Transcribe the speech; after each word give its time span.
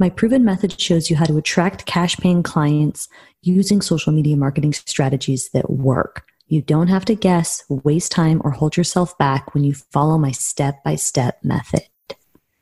My 0.00 0.10
proven 0.10 0.44
method 0.44 0.80
shows 0.80 1.10
you 1.10 1.16
how 1.16 1.24
to 1.24 1.38
attract 1.38 1.86
cash 1.86 2.16
paying 2.18 2.44
clients 2.44 3.08
using 3.42 3.80
social 3.80 4.12
media 4.12 4.36
marketing 4.36 4.72
strategies 4.72 5.48
that 5.50 5.70
work. 5.70 6.24
You 6.46 6.62
don't 6.62 6.86
have 6.86 7.04
to 7.06 7.16
guess, 7.16 7.64
waste 7.68 8.12
time, 8.12 8.40
or 8.44 8.52
hold 8.52 8.76
yourself 8.76 9.18
back 9.18 9.52
when 9.54 9.64
you 9.64 9.74
follow 9.74 10.16
my 10.16 10.30
step 10.30 10.84
by 10.84 10.94
step 10.94 11.40
method. 11.42 11.82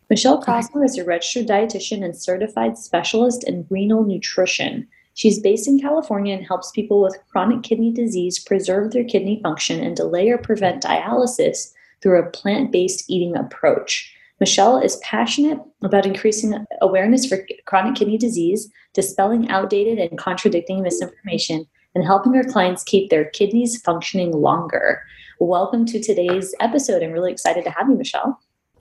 Michele 0.09 0.40
Crosmer 0.40 0.82
is 0.82 0.96
a 0.96 1.04
registered 1.04 1.46
dietitian 1.46 2.02
and 2.02 2.16
certified 2.16 2.78
specialist 2.78 3.46
in 3.46 3.66
renal 3.68 4.02
nutrition. 4.04 4.88
She's 5.12 5.38
based 5.38 5.68
in 5.68 5.78
California 5.78 6.34
and 6.34 6.46
helps 6.46 6.70
people 6.70 7.02
with 7.02 7.18
chronic 7.30 7.62
kidney 7.62 7.92
disease 7.92 8.38
preserve 8.38 8.92
their 8.92 9.04
kidney 9.04 9.40
function 9.42 9.80
and 9.80 9.95
delay 9.95 10.30
or 10.30 10.38
prevent 10.38 10.82
dialysis 10.82 11.73
through 12.00 12.18
a 12.18 12.30
plant 12.30 12.73
based 12.73 13.10
eating 13.10 13.37
approach. 13.37 14.15
Michele 14.38 14.76
is 14.76 14.96
passionate 14.96 15.58
about 15.82 16.04
increasing 16.04 16.66
awareness 16.82 17.24
for 17.24 17.46
chronic 17.64 17.95
kidney 17.95 18.18
disease, 18.18 18.70
dispelling 18.92 19.48
outdated 19.48 19.98
and 19.98 20.18
contradicting 20.18 20.82
misinformation, 20.82 21.66
and 21.95 22.04
helping 22.04 22.34
her 22.34 22.45
clients 22.45 22.84
keep 22.84 23.09
their 23.09 23.30
kidneys 23.30 23.80
functioning 23.80 24.32
longer. 24.32 25.01
Welcome 25.40 25.87
to 25.87 25.98
today's 26.02 26.54
episode. 26.60 27.02
I'm 27.02 27.12
really 27.12 27.32
excited 27.32 27.64
to 27.64 27.70
have 27.70 27.88
you, 27.88 27.96
Michele. 27.96 28.38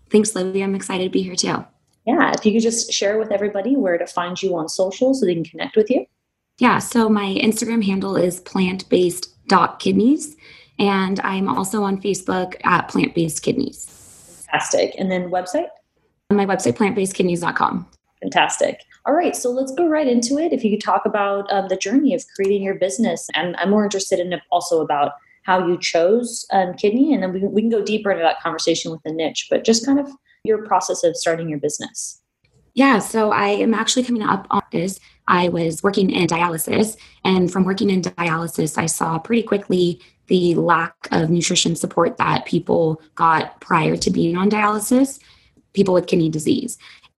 Thanks, 0.10 0.36
Libby. 0.36 0.62
I'm 0.62 0.76
excited 0.76 1.06
to 1.06 1.10
be 1.10 1.22
here 1.22 1.38
too. 1.38 1.66
Yeah, 2.06 2.34
if 2.38 2.46
you 2.46 2.52
could 2.52 2.62
just 2.62 2.92
share 2.92 3.18
with 3.18 3.32
everybody 3.32 3.78
where 3.78 3.98
to 3.98 4.06
find 4.06 4.44
you 4.44 4.58
on 4.58 4.68
social 4.68 5.14
so 5.14 5.26
they 5.26 5.36
can 5.36 5.46
connect 5.46 5.78
with 5.78 5.90
you. 5.90 6.06
Yeah, 6.58 6.80
so 6.80 7.08
my 7.08 7.34
Instagram 7.42 7.86
handle 7.86 8.18
is 8.18 8.42
plant-based.kidneys, 8.42 10.36
and 10.80 11.20
I'm 11.22 11.48
also 11.48 11.84
on 11.84 12.02
Facebook 12.02 12.56
at 12.66 12.90
plant-based 12.90 13.42
kidneys. 13.42 14.05
Fantastic. 14.56 14.96
And 14.98 15.12
then 15.12 15.30
website? 15.30 15.68
My 16.32 16.46
website, 16.46 16.78
plantbasedkidneys.com. 16.78 17.86
Fantastic. 18.22 18.82
All 19.06 19.14
right, 19.14 19.36
so 19.36 19.52
let's 19.52 19.74
go 19.74 19.86
right 19.86 20.08
into 20.08 20.38
it. 20.38 20.54
If 20.54 20.64
you 20.64 20.72
could 20.72 20.84
talk 20.84 21.06
about 21.06 21.52
um, 21.52 21.68
the 21.68 21.76
journey 21.76 22.16
of 22.16 22.24
creating 22.36 22.64
your 22.64 22.76
business, 22.76 23.28
and 23.36 23.56
I'm 23.58 23.70
more 23.70 23.84
interested 23.84 24.20
in 24.20 24.34
also 24.52 24.82
about 24.82 25.12
how 25.44 25.68
you 25.68 25.78
chose 25.78 26.46
um, 26.52 26.74
kidney, 26.74 27.14
and 27.14 27.22
then 27.22 27.34
we, 27.34 27.40
we 27.42 27.62
can 27.62 27.70
go 27.70 27.84
deeper 27.84 28.12
into 28.12 28.24
that 28.24 28.40
conversation 28.42 28.92
with 28.92 29.04
the 29.04 29.12
niche, 29.12 29.48
but 29.50 29.66
just 29.66 29.86
kind 29.86 30.00
of 30.00 30.10
your 30.46 30.66
process 30.66 31.04
of 31.04 31.18
starting 31.18 31.50
your 31.50 31.60
business. 31.60 32.22
Yeah, 32.74 33.00
so 33.00 33.32
I 33.32 33.50
am 33.50 33.74
actually 33.74 34.04
coming 34.04 34.24
up 34.24 34.48
on 34.50 34.64
this. 34.72 35.00
I 35.28 35.50
was 35.50 35.84
working 35.84 36.10
in 36.10 36.28
dialysis, 36.28 36.96
and 37.26 37.52
from 37.52 37.66
working 37.66 37.90
in 37.90 38.02
dialysis, 38.02 38.78
I 38.78 38.86
saw 38.86 39.20
pretty 39.20 39.44
quickly 39.44 40.02
the 40.28 40.56
lack 40.56 40.96
of 41.12 41.30
nutrition 41.30 41.76
support 41.76 42.18
that 42.18 42.46
people 42.46 43.02
got 43.16 43.60
prior 43.62 43.96
to 43.98 44.10
being 44.10 44.38
on 44.38 44.50
dialysis, 44.50 45.20
people 45.74 45.94
with 45.94 46.08
kidney 46.08 46.30
disease. 46.30 46.78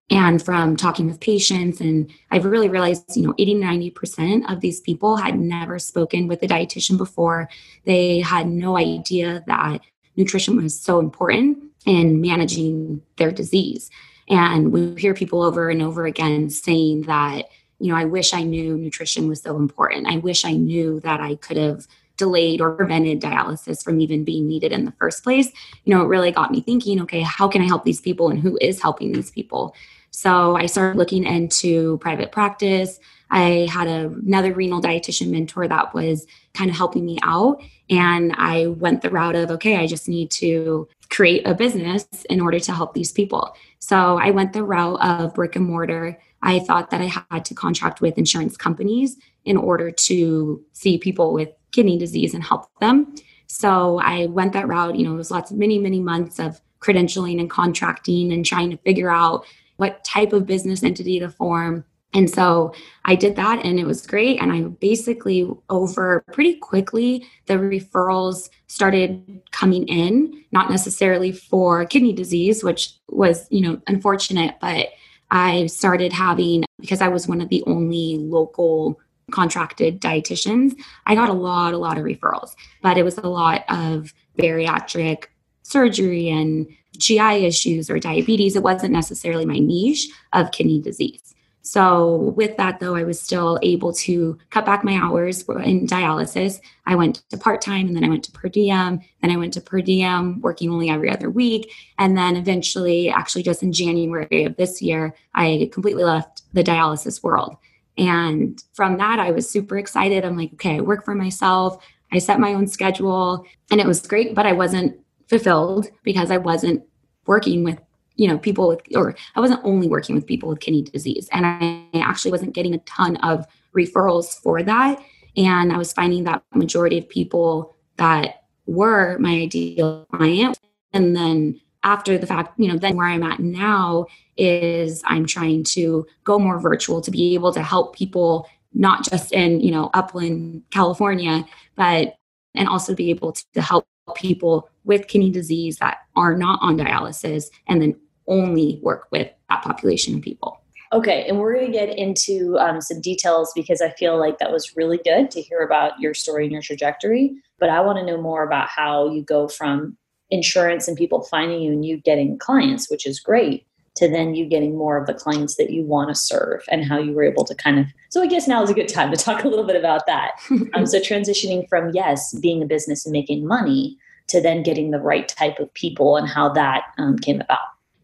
And 0.09 0.41
from 0.41 0.77
talking 0.77 1.07
with 1.07 1.19
patients, 1.19 1.81
and 1.81 2.09
I've 2.31 2.45
really 2.45 2.69
realized, 2.69 3.17
you 3.17 3.23
know, 3.23 3.33
80, 3.37 3.55
90% 3.55 4.49
of 4.51 4.61
these 4.61 4.79
people 4.79 5.17
had 5.17 5.37
never 5.37 5.79
spoken 5.79 6.27
with 6.27 6.41
a 6.43 6.47
dietitian 6.47 6.97
before. 6.97 7.49
They 7.83 8.19
had 8.19 8.47
no 8.47 8.77
idea 8.77 9.43
that 9.47 9.81
nutrition 10.15 10.55
was 10.55 10.79
so 10.79 10.99
important 10.99 11.61
in 11.85 12.21
managing 12.21 13.01
their 13.17 13.31
disease. 13.31 13.89
And 14.29 14.71
we 14.71 14.95
hear 14.95 15.13
people 15.13 15.43
over 15.43 15.69
and 15.69 15.81
over 15.81 16.05
again 16.05 16.49
saying 16.49 17.03
that, 17.03 17.49
you 17.79 17.91
know, 17.91 17.97
I 17.97 18.05
wish 18.05 18.33
I 18.33 18.43
knew 18.43 18.77
nutrition 18.77 19.27
was 19.27 19.41
so 19.41 19.57
important. 19.57 20.07
I 20.07 20.17
wish 20.17 20.45
I 20.45 20.53
knew 20.53 20.99
that 21.01 21.19
I 21.19 21.35
could 21.35 21.57
have 21.57 21.85
delayed 22.17 22.61
or 22.61 22.71
prevented 22.75 23.21
dialysis 23.21 23.83
from 23.83 24.01
even 24.01 24.23
being 24.23 24.47
needed 24.47 24.71
in 24.71 24.85
the 24.85 24.91
first 24.93 25.23
place. 25.23 25.51
You 25.85 25.95
know, 25.95 26.01
it 26.01 26.07
really 26.07 26.31
got 26.31 26.51
me 26.51 26.61
thinking, 26.61 27.01
okay, 27.01 27.21
how 27.21 27.47
can 27.47 27.61
I 27.61 27.65
help 27.65 27.85
these 27.85 28.01
people 28.01 28.29
and 28.29 28.39
who 28.39 28.57
is 28.61 28.81
helping 28.81 29.13
these 29.13 29.31
people? 29.31 29.75
So 30.11 30.55
I 30.55 30.65
started 30.65 30.97
looking 30.97 31.25
into 31.25 31.97
private 31.99 32.31
practice. 32.31 32.99
I 33.29 33.67
had 33.69 33.87
a, 33.87 34.07
another 34.07 34.53
renal 34.53 34.81
dietitian 34.81 35.29
mentor 35.29 35.67
that 35.67 35.93
was 35.93 36.25
kind 36.53 36.69
of 36.69 36.75
helping 36.75 37.05
me 37.05 37.19
out. 37.23 37.61
And 37.89 38.33
I 38.37 38.67
went 38.67 39.01
the 39.01 39.09
route 39.09 39.35
of, 39.35 39.51
okay, 39.51 39.77
I 39.77 39.87
just 39.87 40.09
need 40.09 40.31
to 40.31 40.87
create 41.09 41.45
a 41.45 41.53
business 41.53 42.07
in 42.29 42.41
order 42.41 42.59
to 42.59 42.73
help 42.73 42.93
these 42.93 43.11
people. 43.11 43.55
So 43.79 44.17
I 44.17 44.31
went 44.31 44.53
the 44.53 44.63
route 44.63 44.99
of 45.01 45.33
brick 45.33 45.55
and 45.55 45.65
mortar. 45.65 46.19
I 46.41 46.59
thought 46.59 46.89
that 46.91 47.01
I 47.01 47.11
had 47.31 47.45
to 47.45 47.53
contract 47.53 48.01
with 48.01 48.17
insurance 48.17 48.57
companies 48.57 49.17
in 49.45 49.57
order 49.57 49.91
to 49.91 50.63
see 50.73 50.97
people 50.97 51.33
with 51.33 51.49
kidney 51.71 51.97
disease 51.97 52.33
and 52.33 52.43
help 52.43 52.67
them. 52.79 53.15
So 53.47 53.99
I 53.99 54.25
went 54.27 54.53
that 54.53 54.67
route. 54.67 54.95
You 54.95 55.05
know, 55.05 55.13
it 55.13 55.17
was 55.17 55.31
lots 55.31 55.51
of 55.51 55.57
many, 55.57 55.79
many 55.79 55.99
months 55.99 56.39
of 56.39 56.61
credentialing 56.79 57.39
and 57.39 57.49
contracting 57.49 58.31
and 58.31 58.45
trying 58.45 58.69
to 58.71 58.77
figure 58.77 59.09
out 59.09 59.45
what 59.77 60.03
type 60.03 60.33
of 60.33 60.45
business 60.45 60.83
entity 60.83 61.19
to 61.19 61.29
form. 61.29 61.85
And 62.13 62.29
so 62.29 62.73
I 63.05 63.15
did 63.15 63.35
that 63.35 63.65
and 63.65 63.79
it 63.79 63.85
was 63.85 64.07
great. 64.07 64.41
And 64.41 64.51
I 64.51 64.61
basically, 64.61 65.49
over 65.69 66.23
pretty 66.31 66.55
quickly, 66.55 67.27
the 67.45 67.55
referrals 67.55 68.49
started 68.67 69.41
coming 69.51 69.87
in, 69.87 70.43
not 70.51 70.69
necessarily 70.69 71.31
for 71.31 71.85
kidney 71.85 72.13
disease, 72.13 72.63
which 72.63 72.93
was, 73.09 73.45
you 73.51 73.61
know, 73.61 73.81
unfortunate, 73.87 74.55
but 74.61 74.87
I 75.29 75.67
started 75.67 76.13
having, 76.13 76.63
because 76.79 77.01
I 77.01 77.09
was 77.09 77.27
one 77.27 77.41
of 77.41 77.49
the 77.49 77.63
only 77.67 78.17
local 78.17 78.99
contracted 79.31 80.01
dietitians, 80.01 80.73
I 81.05 81.15
got 81.15 81.29
a 81.29 81.33
lot, 81.33 81.73
a 81.73 81.77
lot 81.77 81.97
of 81.97 82.05
referrals, 82.05 82.55
but 82.81 82.97
it 82.97 83.03
was 83.03 83.17
a 83.17 83.27
lot 83.27 83.65
of 83.69 84.13
bariatric 84.37 85.25
surgery 85.63 86.29
and 86.29 86.67
GI 86.97 87.45
issues 87.45 87.89
or 87.89 87.99
diabetes. 87.99 88.55
It 88.55 88.63
wasn't 88.63 88.93
necessarily 88.93 89.45
my 89.45 89.59
niche 89.59 90.07
of 90.33 90.51
kidney 90.51 90.81
disease. 90.81 91.35
So, 91.61 92.33
with 92.37 92.55
that, 92.55 92.79
though, 92.79 92.95
I 92.95 93.03
was 93.03 93.19
still 93.19 93.59
able 93.61 93.91
to 93.91 94.37
cut 94.51 94.65
back 94.65 94.85
my 94.85 94.95
hours 94.95 95.41
in 95.49 95.85
dialysis. 95.85 96.61
I 96.85 96.95
went 96.95 97.23
to 97.29 97.37
part 97.37 97.59
time 97.59 97.87
and 97.87 97.95
then 97.95 98.05
I 98.05 98.09
went 98.09 98.23
to 98.23 98.31
per 98.31 98.47
diem. 98.47 99.01
Then 99.21 99.31
I 99.31 99.35
went 99.35 99.51
to 99.55 99.61
per 99.61 99.81
diem, 99.81 100.39
working 100.39 100.69
only 100.69 100.89
every 100.89 101.09
other 101.09 101.29
week. 101.29 101.69
And 101.99 102.17
then 102.17 102.37
eventually, 102.37 103.09
actually, 103.09 103.43
just 103.43 103.63
in 103.63 103.73
January 103.73 104.45
of 104.45 104.55
this 104.55 104.81
year, 104.81 105.13
I 105.35 105.69
completely 105.73 106.05
left 106.05 106.43
the 106.53 106.63
dialysis 106.63 107.21
world. 107.21 107.57
And 107.97 108.63
from 108.73 108.97
that, 108.97 109.19
I 109.19 109.31
was 109.31 109.49
super 109.49 109.77
excited. 109.77 110.23
I'm 110.23 110.37
like, 110.37 110.53
okay, 110.53 110.77
I 110.77 110.81
work 110.81 111.03
for 111.03 111.15
myself. 111.15 111.83
I 112.11 112.19
set 112.19 112.39
my 112.39 112.53
own 112.53 112.67
schedule 112.67 113.45
and 113.71 113.81
it 113.81 113.87
was 113.87 114.05
great, 114.05 114.35
but 114.35 114.45
I 114.45 114.53
wasn't 114.53 114.97
fulfilled 115.27 115.87
because 116.03 116.31
I 116.31 116.37
wasn't 116.37 116.83
working 117.25 117.63
with 117.63 117.79
you 118.15 118.27
know 118.27 118.37
people 118.37 118.67
with 118.67 118.81
or 118.95 119.15
i 119.35 119.39
wasn't 119.39 119.59
only 119.63 119.87
working 119.87 120.15
with 120.15 120.25
people 120.25 120.49
with 120.49 120.59
kidney 120.59 120.81
disease 120.81 121.29
and 121.31 121.45
i 121.45 121.87
actually 121.99 122.31
wasn't 122.31 122.53
getting 122.53 122.73
a 122.73 122.79
ton 122.79 123.15
of 123.17 123.45
referrals 123.75 124.41
for 124.41 124.63
that 124.63 124.99
and 125.35 125.71
i 125.71 125.77
was 125.77 125.93
finding 125.93 126.23
that 126.23 126.43
majority 126.55 126.97
of 126.97 127.07
people 127.07 127.75
that 127.97 128.43
were 128.65 129.17
my 129.19 129.31
ideal 129.31 130.05
client 130.11 130.59
and 130.93 131.15
then 131.15 131.59
after 131.87 132.17
the 132.17 132.27
fact 132.27 132.53
you 132.59 132.67
know 132.67 132.77
then 132.77 132.95
where 132.97 133.07
i'm 133.07 133.23
at 133.23 133.39
now 133.39 134.05
is 134.35 135.01
i'm 135.05 135.25
trying 135.25 135.63
to 135.63 136.05
go 136.23 136.37
more 136.37 136.59
virtual 136.59 136.99
to 137.01 137.09
be 137.09 137.33
able 137.33 137.53
to 137.53 137.63
help 137.63 137.95
people 137.95 138.47
not 138.73 139.03
just 139.09 139.31
in 139.31 139.59
you 139.61 139.71
know 139.71 139.89
upland 139.93 140.61
california 140.69 141.45
but 141.75 142.17
and 142.55 142.67
also 142.67 142.93
be 142.93 143.09
able 143.09 143.31
to 143.31 143.61
help 143.61 143.87
people 144.15 144.69
with 144.83 145.07
kidney 145.07 145.31
disease 145.31 145.77
that 145.77 145.99
are 146.15 146.35
not 146.35 146.59
on 146.61 146.77
dialysis 146.77 147.45
and 147.67 147.81
then 147.81 147.95
only 148.27 148.79
work 148.83 149.07
with 149.11 149.29
that 149.49 149.63
population 149.63 150.15
of 150.15 150.21
people. 150.21 150.61
Okay, 150.93 151.27
and 151.27 151.37
we're 151.37 151.53
going 151.53 151.65
to 151.65 151.71
get 151.71 151.89
into 151.89 152.57
um, 152.59 152.79
some 152.79 153.01
details 153.01 153.51
because 153.53 153.81
I 153.81 153.91
feel 153.91 154.17
like 154.17 154.39
that 154.39 154.51
was 154.51 154.75
really 154.77 154.99
good 155.03 155.29
to 155.31 155.41
hear 155.41 155.59
about 155.59 155.99
your 155.99 156.13
story 156.13 156.45
and 156.45 156.51
your 156.51 156.61
trajectory. 156.61 157.35
But 157.59 157.69
I 157.69 157.81
want 157.81 157.97
to 157.99 158.05
know 158.05 158.21
more 158.21 158.43
about 158.43 158.69
how 158.69 159.09
you 159.09 159.21
go 159.21 159.49
from 159.49 159.97
insurance 160.29 160.87
and 160.87 160.97
people 160.97 161.23
finding 161.23 161.61
you 161.61 161.71
and 161.71 161.85
you 161.85 161.97
getting 161.97 162.37
clients, 162.37 162.89
which 162.89 163.05
is 163.05 163.19
great, 163.19 163.65
to 163.95 164.07
then 164.07 164.35
you 164.35 164.45
getting 164.45 164.77
more 164.77 164.97
of 164.97 165.07
the 165.07 165.13
clients 165.13 165.55
that 165.55 165.71
you 165.71 165.83
want 165.83 166.09
to 166.09 166.15
serve 166.15 166.63
and 166.69 166.85
how 166.85 166.97
you 166.97 167.13
were 167.13 167.23
able 167.23 167.43
to 167.45 167.55
kind 167.55 167.79
of. 167.79 167.85
So 168.09 168.21
I 168.21 168.27
guess 168.27 168.47
now 168.47 168.61
is 168.61 168.69
a 168.69 168.73
good 168.73 168.87
time 168.87 169.11
to 169.11 169.17
talk 169.17 169.43
a 169.45 169.47
little 169.47 169.65
bit 169.65 169.75
about 169.75 170.05
that. 170.07 170.31
um, 170.73 170.85
so 170.85 170.99
transitioning 170.99 171.67
from, 171.67 171.91
yes, 171.93 172.33
being 172.39 172.61
a 172.61 172.65
business 172.65 173.05
and 173.05 173.13
making 173.13 173.45
money 173.45 173.97
to 174.27 174.41
then 174.41 174.61
getting 174.61 174.91
the 174.91 174.99
right 174.99 175.27
type 175.27 175.59
of 175.59 175.73
people 175.73 176.17
and 176.17 176.27
how 176.27 176.49
that 176.49 176.83
um, 176.97 177.17
came 177.17 177.41
about. 177.41 177.59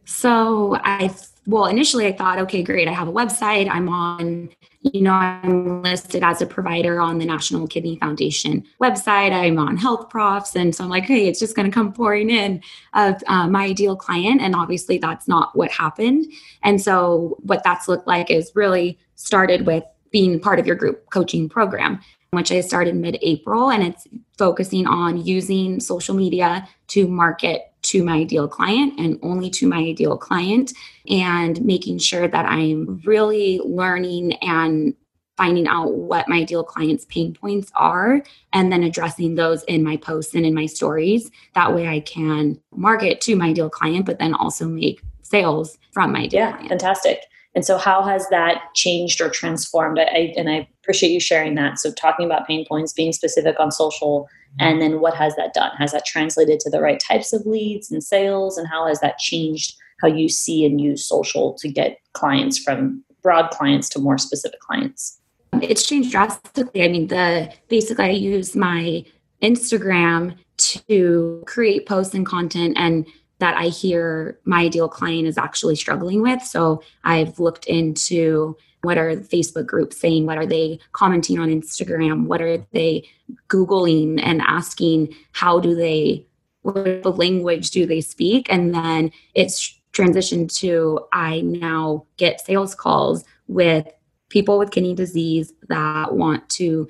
So 0.06 0.78
I 0.84 1.14
well, 1.46 1.66
initially 1.66 2.08
I 2.08 2.14
thought, 2.14 2.40
okay, 2.40 2.64
great. 2.64 2.88
I 2.88 2.94
have 2.94 3.08
a 3.08 3.12
website. 3.12 3.70
I'm 3.70 3.90
on, 3.90 4.50
you 4.82 5.02
know, 5.02 5.12
I'm 5.14 5.82
listed 5.82 6.24
as 6.24 6.42
a 6.42 6.46
provider 6.46 7.02
on 7.02 7.18
the 7.18 7.26
National 7.26 7.68
Kidney 7.68 7.98
Foundation 7.98 8.64
website. 8.82 9.34
I'm 9.34 9.60
on 9.60 9.78
HealthProfs. 9.78 10.56
And 10.56 10.74
so 10.74 10.86
I'm 10.86 10.90
like, 10.90 11.04
hey, 11.04 11.28
it's 11.28 11.40
just 11.40 11.56
going 11.56 11.70
to 11.70 11.74
come 11.74 11.92
pouring 11.92 12.30
in 12.30 12.62
of 12.94 13.22
uh, 13.28 13.48
my 13.48 13.66
ideal 13.66 13.96
client. 13.96 14.42
And 14.42 14.56
obviously 14.56 14.98
that's 14.98 15.28
not 15.28 15.56
what 15.56 15.72
happened. 15.72 16.26
And 16.64 16.82
so 16.82 17.38
what 17.42 17.64
that's 17.64 17.88
looked 17.88 18.08
like 18.08 18.32
is 18.32 18.52
really 18.56 18.98
started 19.16 19.66
with 19.66 19.84
being 20.12 20.40
part 20.40 20.60
of 20.60 20.68
your 20.68 20.76
group 20.76 21.10
coaching 21.10 21.50
program 21.50 22.00
which 22.34 22.52
I 22.52 22.62
started 22.62 22.96
mid 22.96 23.20
April, 23.22 23.70
and 23.70 23.84
it's 23.84 24.08
focusing 24.38 24.88
on 24.88 25.24
using 25.24 25.80
social 25.80 26.16
media 26.16 26.68
to 26.88 27.08
market 27.08 27.73
to 27.84 28.04
my 28.04 28.18
ideal 28.18 28.48
client 28.48 29.00
and 29.00 29.20
only 29.22 29.50
to 29.52 29.68
my 29.68 29.78
ideal 29.78 30.18
client, 30.18 30.74
and 31.10 31.64
making 31.64 32.00
sure 32.00 32.28
that 32.28 32.46
I'm 32.46 33.02
really 33.06 33.60
learning 33.64 34.34
and 34.42 34.96
finding 35.36 35.68
out 35.68 35.94
what 35.94 36.30
my 36.30 36.38
ideal 36.38 36.64
client's 36.64 37.06
pain 37.06 37.34
points 37.34 37.72
are 37.76 38.24
and 38.54 38.72
then 38.72 38.84
addressing 38.84 39.36
those 39.36 39.64
in 39.64 39.84
my 39.84 39.98
posts 39.98 40.36
and 40.36 40.46
in 40.46 40.54
my 40.54 40.66
stories. 40.66 41.32
That 41.56 41.74
way 41.74 41.88
I 41.88 42.02
can 42.02 42.60
market 42.76 43.20
to 43.22 43.36
my 43.36 43.48
ideal 43.48 43.70
client, 43.70 44.06
but 44.06 44.20
then 44.20 44.34
also 44.36 44.68
make 44.68 45.02
sales 45.24 45.78
from 45.92 46.14
my 46.14 46.22
ideal 46.22 46.40
yeah, 46.40 46.52
client. 46.52 46.70
fantastic. 46.70 47.26
And 47.56 47.64
so, 47.66 47.78
how 47.78 48.02
has 48.04 48.28
that 48.30 48.74
changed 48.74 49.22
or 49.22 49.30
transformed? 49.30 50.00
I, 50.00 50.04
I, 50.04 50.34
and 50.38 50.50
I 50.50 50.68
appreciate 50.82 51.12
you 51.12 51.20
sharing 51.20 51.56
that. 51.56 51.80
So, 51.80 51.92
talking 51.92 52.26
about 52.26 52.48
pain 52.48 52.66
points, 52.68 52.94
being 52.94 53.14
specific 53.14 53.60
on 53.60 53.72
social, 53.72 54.24
mm-hmm. 54.24 54.66
and 54.66 54.82
then 54.82 55.00
what 55.00 55.16
has 55.16 55.36
that 55.36 55.54
done? 55.54 55.72
Has 55.78 55.92
that 55.92 56.06
translated 56.06 56.60
to 56.62 56.70
the 56.70 56.82
right 56.82 57.00
types 57.00 57.32
of 57.32 57.46
leads 57.46 57.92
and 57.92 58.04
sales? 58.04 58.58
And 58.58 58.68
how 58.68 58.88
has 58.88 59.00
that 59.02 59.20
changed 59.20 59.76
how 60.02 60.08
you 60.08 60.28
see 60.30 60.66
and 60.66 60.82
use 60.82 61.08
social 61.08 61.54
to 61.60 61.70
get 61.70 62.00
clients 62.14 62.58
from 62.58 63.04
broad 63.22 63.52
clients 63.52 63.88
to 63.90 64.00
more 64.00 64.18
specific 64.18 64.60
clients? 64.60 65.20
It's 65.62 65.86
changed 65.86 66.12
drastically. 66.12 66.84
I 66.84 66.88
mean, 66.88 67.08
the 67.08 67.54
basically, 67.70 68.06
I 68.06 68.10
use 68.10 68.56
my 68.56 69.06
Instagram 69.44 70.38
to 70.58 71.44
create 71.46 71.86
posts 71.86 72.14
and 72.16 72.26
content 72.26 72.78
and 72.80 73.06
that 73.44 73.58
I 73.58 73.66
hear 73.68 74.40
my 74.46 74.62
ideal 74.62 74.88
client 74.88 75.28
is 75.28 75.38
actually 75.38 75.76
struggling 75.76 76.22
with. 76.22 76.42
So 76.44 76.82
I've 77.04 77.40
looked 77.40 77.66
into 77.66 78.56
what 78.84 78.98
are 78.98 79.18
Facebook 79.18 79.66
groups 79.66 80.00
saying? 80.00 80.26
What 80.26 80.38
are 80.38 80.46
they 80.46 80.80
commenting 80.94 81.40
on 81.40 81.50
Instagram? 81.50 82.28
What 82.28 82.42
are 82.42 82.60
they 82.72 83.06
Googling 83.50 84.22
and 84.24 84.42
asking? 84.42 85.14
How 85.34 85.60
do 85.60 85.76
they, 85.76 86.26
what 86.62 87.18
language 87.18 87.72
do 87.72 87.86
they 87.86 88.00
speak? 88.00 88.48
And 88.50 88.74
then 88.74 89.12
it's 89.36 89.78
transitioned 89.92 90.56
to 90.60 91.02
I 91.12 91.42
now 91.42 92.06
get 92.16 92.40
sales 92.40 92.76
calls 92.76 93.26
with 93.48 93.88
people 94.30 94.58
with 94.58 94.72
kidney 94.72 94.96
disease 94.96 95.52
that 95.68 96.14
want 96.14 96.48
to 96.52 96.88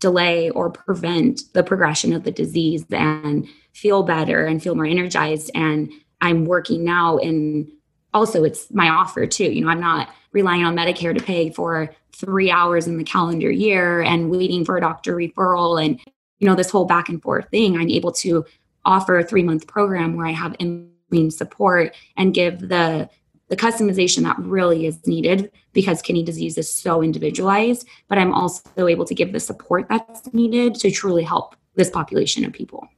delay 0.00 0.48
or 0.50 0.70
prevent 0.70 1.42
the 1.52 1.62
progression 1.62 2.14
of 2.14 2.24
the 2.24 2.32
disease 2.32 2.86
and 2.90 3.46
feel 3.72 4.02
better 4.02 4.44
and 4.44 4.62
feel 4.62 4.74
more 4.74 4.86
energized. 4.86 5.50
And 5.54 5.92
I'm 6.20 6.44
working 6.44 6.84
now 6.84 7.18
and 7.18 7.70
also 8.14 8.44
it's 8.44 8.70
my 8.70 8.88
offer 8.88 9.26
too. 9.26 9.50
You 9.50 9.64
know, 9.64 9.70
I'm 9.70 9.80
not 9.80 10.08
relying 10.32 10.64
on 10.64 10.76
Medicare 10.76 11.16
to 11.16 11.24
pay 11.24 11.50
for 11.50 11.94
three 12.12 12.50
hours 12.50 12.86
in 12.86 12.98
the 12.98 13.04
calendar 13.04 13.50
year 13.50 14.02
and 14.02 14.30
waiting 14.30 14.64
for 14.64 14.76
a 14.76 14.80
doctor 14.80 15.16
referral 15.16 15.82
and 15.82 16.00
you 16.38 16.48
know 16.48 16.54
this 16.54 16.70
whole 16.70 16.84
back 16.84 17.08
and 17.08 17.22
forth 17.22 17.48
thing. 17.50 17.76
I'm 17.76 17.88
able 17.88 18.12
to 18.12 18.44
offer 18.84 19.18
a 19.18 19.24
three 19.24 19.42
month 19.42 19.66
program 19.66 20.16
where 20.16 20.26
I 20.26 20.32
have 20.32 20.56
in 20.58 20.90
support 21.30 21.94
and 22.16 22.34
give 22.34 22.68
the 22.68 23.08
the 23.48 23.56
customization 23.56 24.22
that 24.22 24.38
really 24.38 24.86
is 24.86 25.06
needed 25.06 25.52
because 25.74 26.00
kidney 26.00 26.22
disease 26.22 26.56
is 26.56 26.72
so 26.72 27.02
individualized 27.02 27.86
but 28.08 28.16
i'm 28.16 28.32
also 28.32 28.86
able 28.86 29.04
to 29.04 29.14
give 29.14 29.32
the 29.32 29.40
support 29.40 29.86
that's 29.90 30.32
needed 30.32 30.74
to 30.74 30.90
truly 30.90 31.22
help 31.22 31.54
this 31.74 31.90
population 31.90 32.46
of 32.46 32.52
people 32.54 32.88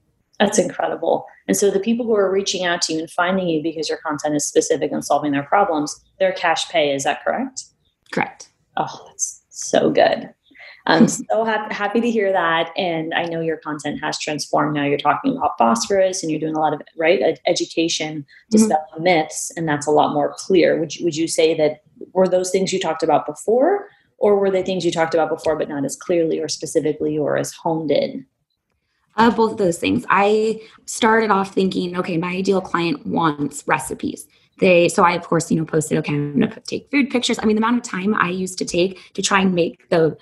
that's 0.44 0.58
incredible. 0.58 1.26
And 1.49 1.56
so 1.56 1.70
the 1.70 1.81
people 1.81 2.06
who 2.06 2.14
are 2.14 2.31
reaching 2.31 2.64
out 2.64 2.82
to 2.82 2.93
you 2.93 3.00
and 3.00 3.11
finding 3.11 3.49
you 3.49 3.62
because 3.62 3.88
your 3.88 3.99
content 3.99 4.35
is 4.35 4.46
specific 4.46 4.93
and 4.93 5.05
solving 5.05 5.32
their 5.32 5.43
problems, 5.43 6.02
they're 6.19 6.32
cash 6.32 6.69
pay. 6.69 6.94
Is 6.94 7.05
that 7.05 7.25
correct? 7.25 7.64
Correct. 8.12 8.50
Oh, 8.76 9.05
that's 9.06 9.43
so 9.50 9.91
good. 9.91 10.32
I'm 10.87 11.08
so 11.08 11.44
ha- 11.44 11.69
happy 11.70 12.00
to 12.00 12.11
hear 12.11 12.32
that. 12.32 12.70
And 12.76 13.14
I 13.14 13.25
know 13.25 13.41
your 13.41 13.56
content 13.58 14.00
has 14.02 14.19
transformed. 14.19 14.75
Now 14.75 14.85
you're 14.85 14.99
talking 14.99 15.37
about 15.37 15.56
phosphorus 15.58 16.23
and 16.23 16.31
you're 16.31 16.41
doing 16.41 16.56
a 16.56 16.61
lot 16.61 16.75
of 16.75 16.82
right 16.96 17.20
ed- 17.23 17.41
education, 17.46 18.26
dispelling 18.50 18.85
mm-hmm. 18.94 19.05
myths, 19.05 19.50
and 19.56 19.69
that's 19.69 19.87
a 19.87 19.91
lot 19.91 20.12
more 20.12 20.35
clear. 20.37 20.79
Would 20.79 20.96
you, 20.96 21.05
would 21.05 21.17
you 21.17 21.29
say 21.29 21.55
that 21.56 21.82
were 22.12 22.29
those 22.29 22.50
things 22.50 22.73
you 22.73 22.81
talked 22.81 23.02
about 23.02 23.26
before, 23.26 23.88
or 24.19 24.37
were 24.37 24.50
they 24.50 24.62
things 24.62 24.85
you 24.85 24.91
talked 24.91 25.14
about 25.14 25.29
before 25.29 25.56
but 25.56 25.69
not 25.69 25.85
as 25.85 25.96
clearly 25.96 26.38
or 26.38 26.49
specifically 26.49 27.17
or 27.17 27.37
as 27.37 27.52
honed 27.52 27.91
in? 27.91 28.26
Uh, 29.16 29.31
both 29.31 29.52
of 29.52 29.58
those 29.58 29.78
things. 29.78 30.05
I 30.11 30.61
started 30.87 31.31
off 31.31 31.55
thinking, 31.55 31.96
okay, 31.96 32.16
my 32.16 32.28
ideal 32.28 32.61
client 32.61 33.06
wants 33.06 33.62
recipes. 33.66 34.26
They 34.58 34.88
so 34.88 35.02
I 35.02 35.12
of 35.12 35.25
course 35.25 35.50
you 35.50 35.58
know 35.58 35.64
posted, 35.64 35.99
okay, 35.99 36.14
I'm 36.14 36.38
gonna 36.38 36.61
take 36.61 36.90
food 36.90 37.11
pictures. 37.11 37.38
I 37.40 37.44
mean, 37.44 37.56
the 37.56 37.61
amount 37.61 37.78
of 37.78 37.82
time 37.90 38.14
I 38.14 38.31
used 38.31 38.58
to 38.58 38.64
take 38.64 39.12
to 39.14 39.22
try 39.22 39.40
and 39.40 39.55
make 39.55 39.88
the 39.88 40.16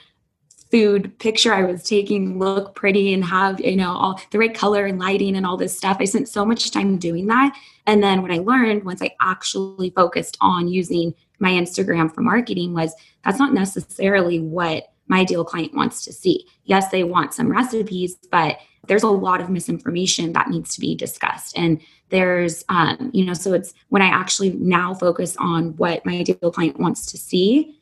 food 0.70 1.18
picture 1.18 1.52
I 1.52 1.64
was 1.64 1.82
taking 1.82 2.38
look 2.38 2.74
pretty 2.74 3.12
and 3.12 3.22
have 3.24 3.60
you 3.60 3.76
know 3.76 3.92
all 3.92 4.20
the 4.30 4.38
right 4.38 4.54
color 4.54 4.86
and 4.86 4.98
lighting 4.98 5.36
and 5.36 5.44
all 5.44 5.58
this 5.58 5.76
stuff. 5.76 5.98
I 6.00 6.06
spent 6.06 6.28
so 6.28 6.46
much 6.46 6.70
time 6.70 6.96
doing 6.96 7.26
that, 7.26 7.54
and 7.86 8.02
then 8.02 8.22
what 8.22 8.30
I 8.30 8.38
learned 8.38 8.84
once 8.84 9.02
I 9.02 9.10
actually 9.20 9.90
focused 9.90 10.38
on 10.40 10.68
using 10.68 11.14
my 11.38 11.50
Instagram 11.50 12.12
for 12.14 12.22
marketing 12.22 12.72
was 12.72 12.94
that's 13.24 13.38
not 13.38 13.52
necessarily 13.52 14.40
what 14.40 14.92
my 15.08 15.20
ideal 15.20 15.44
client 15.44 15.74
wants 15.74 16.04
to 16.04 16.12
see. 16.12 16.46
Yes, 16.64 16.88
they 16.88 17.04
want 17.04 17.34
some 17.34 17.50
recipes, 17.50 18.16
but 18.30 18.56
there's 18.88 19.02
a 19.02 19.08
lot 19.08 19.40
of 19.40 19.48
misinformation 19.48 20.32
that 20.32 20.50
needs 20.50 20.74
to 20.74 20.80
be 20.80 20.94
discussed. 20.94 21.56
And 21.56 21.80
there's, 22.08 22.64
um, 22.68 23.10
you 23.12 23.24
know, 23.24 23.34
so 23.34 23.52
it's 23.52 23.72
when 23.88 24.02
I 24.02 24.06
actually 24.06 24.50
now 24.50 24.94
focus 24.94 25.36
on 25.38 25.76
what 25.76 26.04
my 26.04 26.18
ideal 26.18 26.50
client 26.50 26.80
wants 26.80 27.06
to 27.06 27.18
see, 27.18 27.78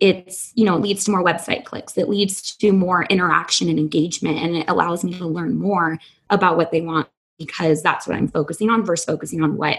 it's, 0.00 0.52
you 0.54 0.64
know, 0.64 0.76
it 0.76 0.82
leads 0.82 1.04
to 1.04 1.12
more 1.12 1.24
website 1.24 1.64
clicks. 1.64 1.96
It 1.96 2.08
leads 2.08 2.56
to 2.56 2.72
more 2.72 3.04
interaction 3.04 3.68
and 3.68 3.78
engagement. 3.78 4.38
And 4.38 4.56
it 4.56 4.68
allows 4.68 5.04
me 5.04 5.16
to 5.18 5.26
learn 5.26 5.56
more 5.56 5.98
about 6.30 6.56
what 6.56 6.72
they 6.72 6.80
want 6.80 7.08
because 7.38 7.82
that's 7.82 8.06
what 8.06 8.16
I'm 8.16 8.28
focusing 8.28 8.70
on 8.70 8.84
versus 8.84 9.04
focusing 9.04 9.42
on 9.42 9.56
what 9.56 9.78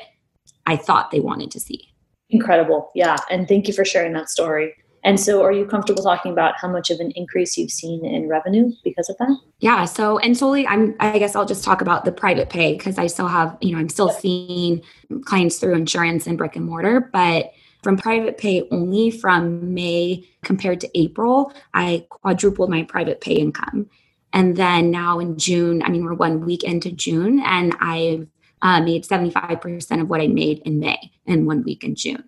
I 0.66 0.78
thought 0.78 1.12
they 1.12 1.20
wanted 1.20 1.52
to 1.52 1.60
see. 1.60 1.90
Incredible. 2.30 2.92
Yeah. 2.96 3.18
And 3.30 3.48
thank 3.48 3.68
you 3.68 3.74
for 3.74 3.86
sharing 3.86 4.14
that 4.14 4.30
story. 4.30 4.74
And 5.06 5.20
so, 5.20 5.44
are 5.44 5.52
you 5.52 5.68
comfortable 5.68 6.02
talking 6.02 6.32
about 6.32 6.56
how 6.58 6.68
much 6.68 6.90
of 6.90 7.00
an 7.00 7.12
increase 7.12 7.58
you've 7.58 7.70
seen 7.70 8.04
in 8.04 8.28
revenue 8.28 8.72
because 8.84 9.08
of 9.08 9.16
that? 9.20 9.38
Yeah. 9.60 9.86
So, 9.86 10.18
and 10.18 10.36
solely, 10.36 10.66
I'm, 10.68 10.96
I 11.00 11.20
guess 11.20 11.36
I'll 11.36 11.46
just 11.46 11.64
talk 11.64 11.82
about 11.82 12.06
the 12.06 12.12
private 12.12 12.50
pay 12.50 12.74
because 12.74 12.98
I 12.98 13.06
still 13.06 13.28
have, 13.28 13.56
you 13.62 13.72
know, 13.72 13.78
I'm 13.78 13.88
still 13.88 14.10
seeing 14.10 14.82
clients 15.24 15.58
through 15.58 15.76
insurance 15.76 16.26
and 16.26 16.40
brick 16.40 16.56
and 16.56 16.66
mortar, 16.66 17.08
but 17.14 17.52
from 17.84 17.98
private 17.98 18.40
pay 18.40 18.68
only 18.72 19.12
from 19.12 19.76
May 19.76 20.28
compared 20.44 20.82
to 20.82 21.00
April, 21.00 21.54
I 21.76 22.08
quadrupled 22.10 22.72
my 22.72 22.82
private 22.82 23.22
pay 23.22 23.36
income. 23.36 23.88
And 24.34 24.58
then 24.58 24.90
now 24.90 25.20
in 25.20 25.38
June, 25.38 25.84
I 25.84 25.90
mean, 25.90 26.04
we're 26.04 26.16
one 26.16 26.44
week 26.44 26.64
into 26.64 26.92
June, 26.92 27.42
and 27.46 27.76
I've 27.80 28.28
uh, 28.64 28.82
made 28.82 29.04
75% 29.06 30.02
of 30.02 30.10
what 30.10 30.20
I 30.20 30.26
made 30.28 30.64
in 30.66 30.80
May 30.80 31.12
in 31.28 31.46
one 31.46 31.62
week 31.62 31.84
in 31.84 31.94
June 31.94 32.28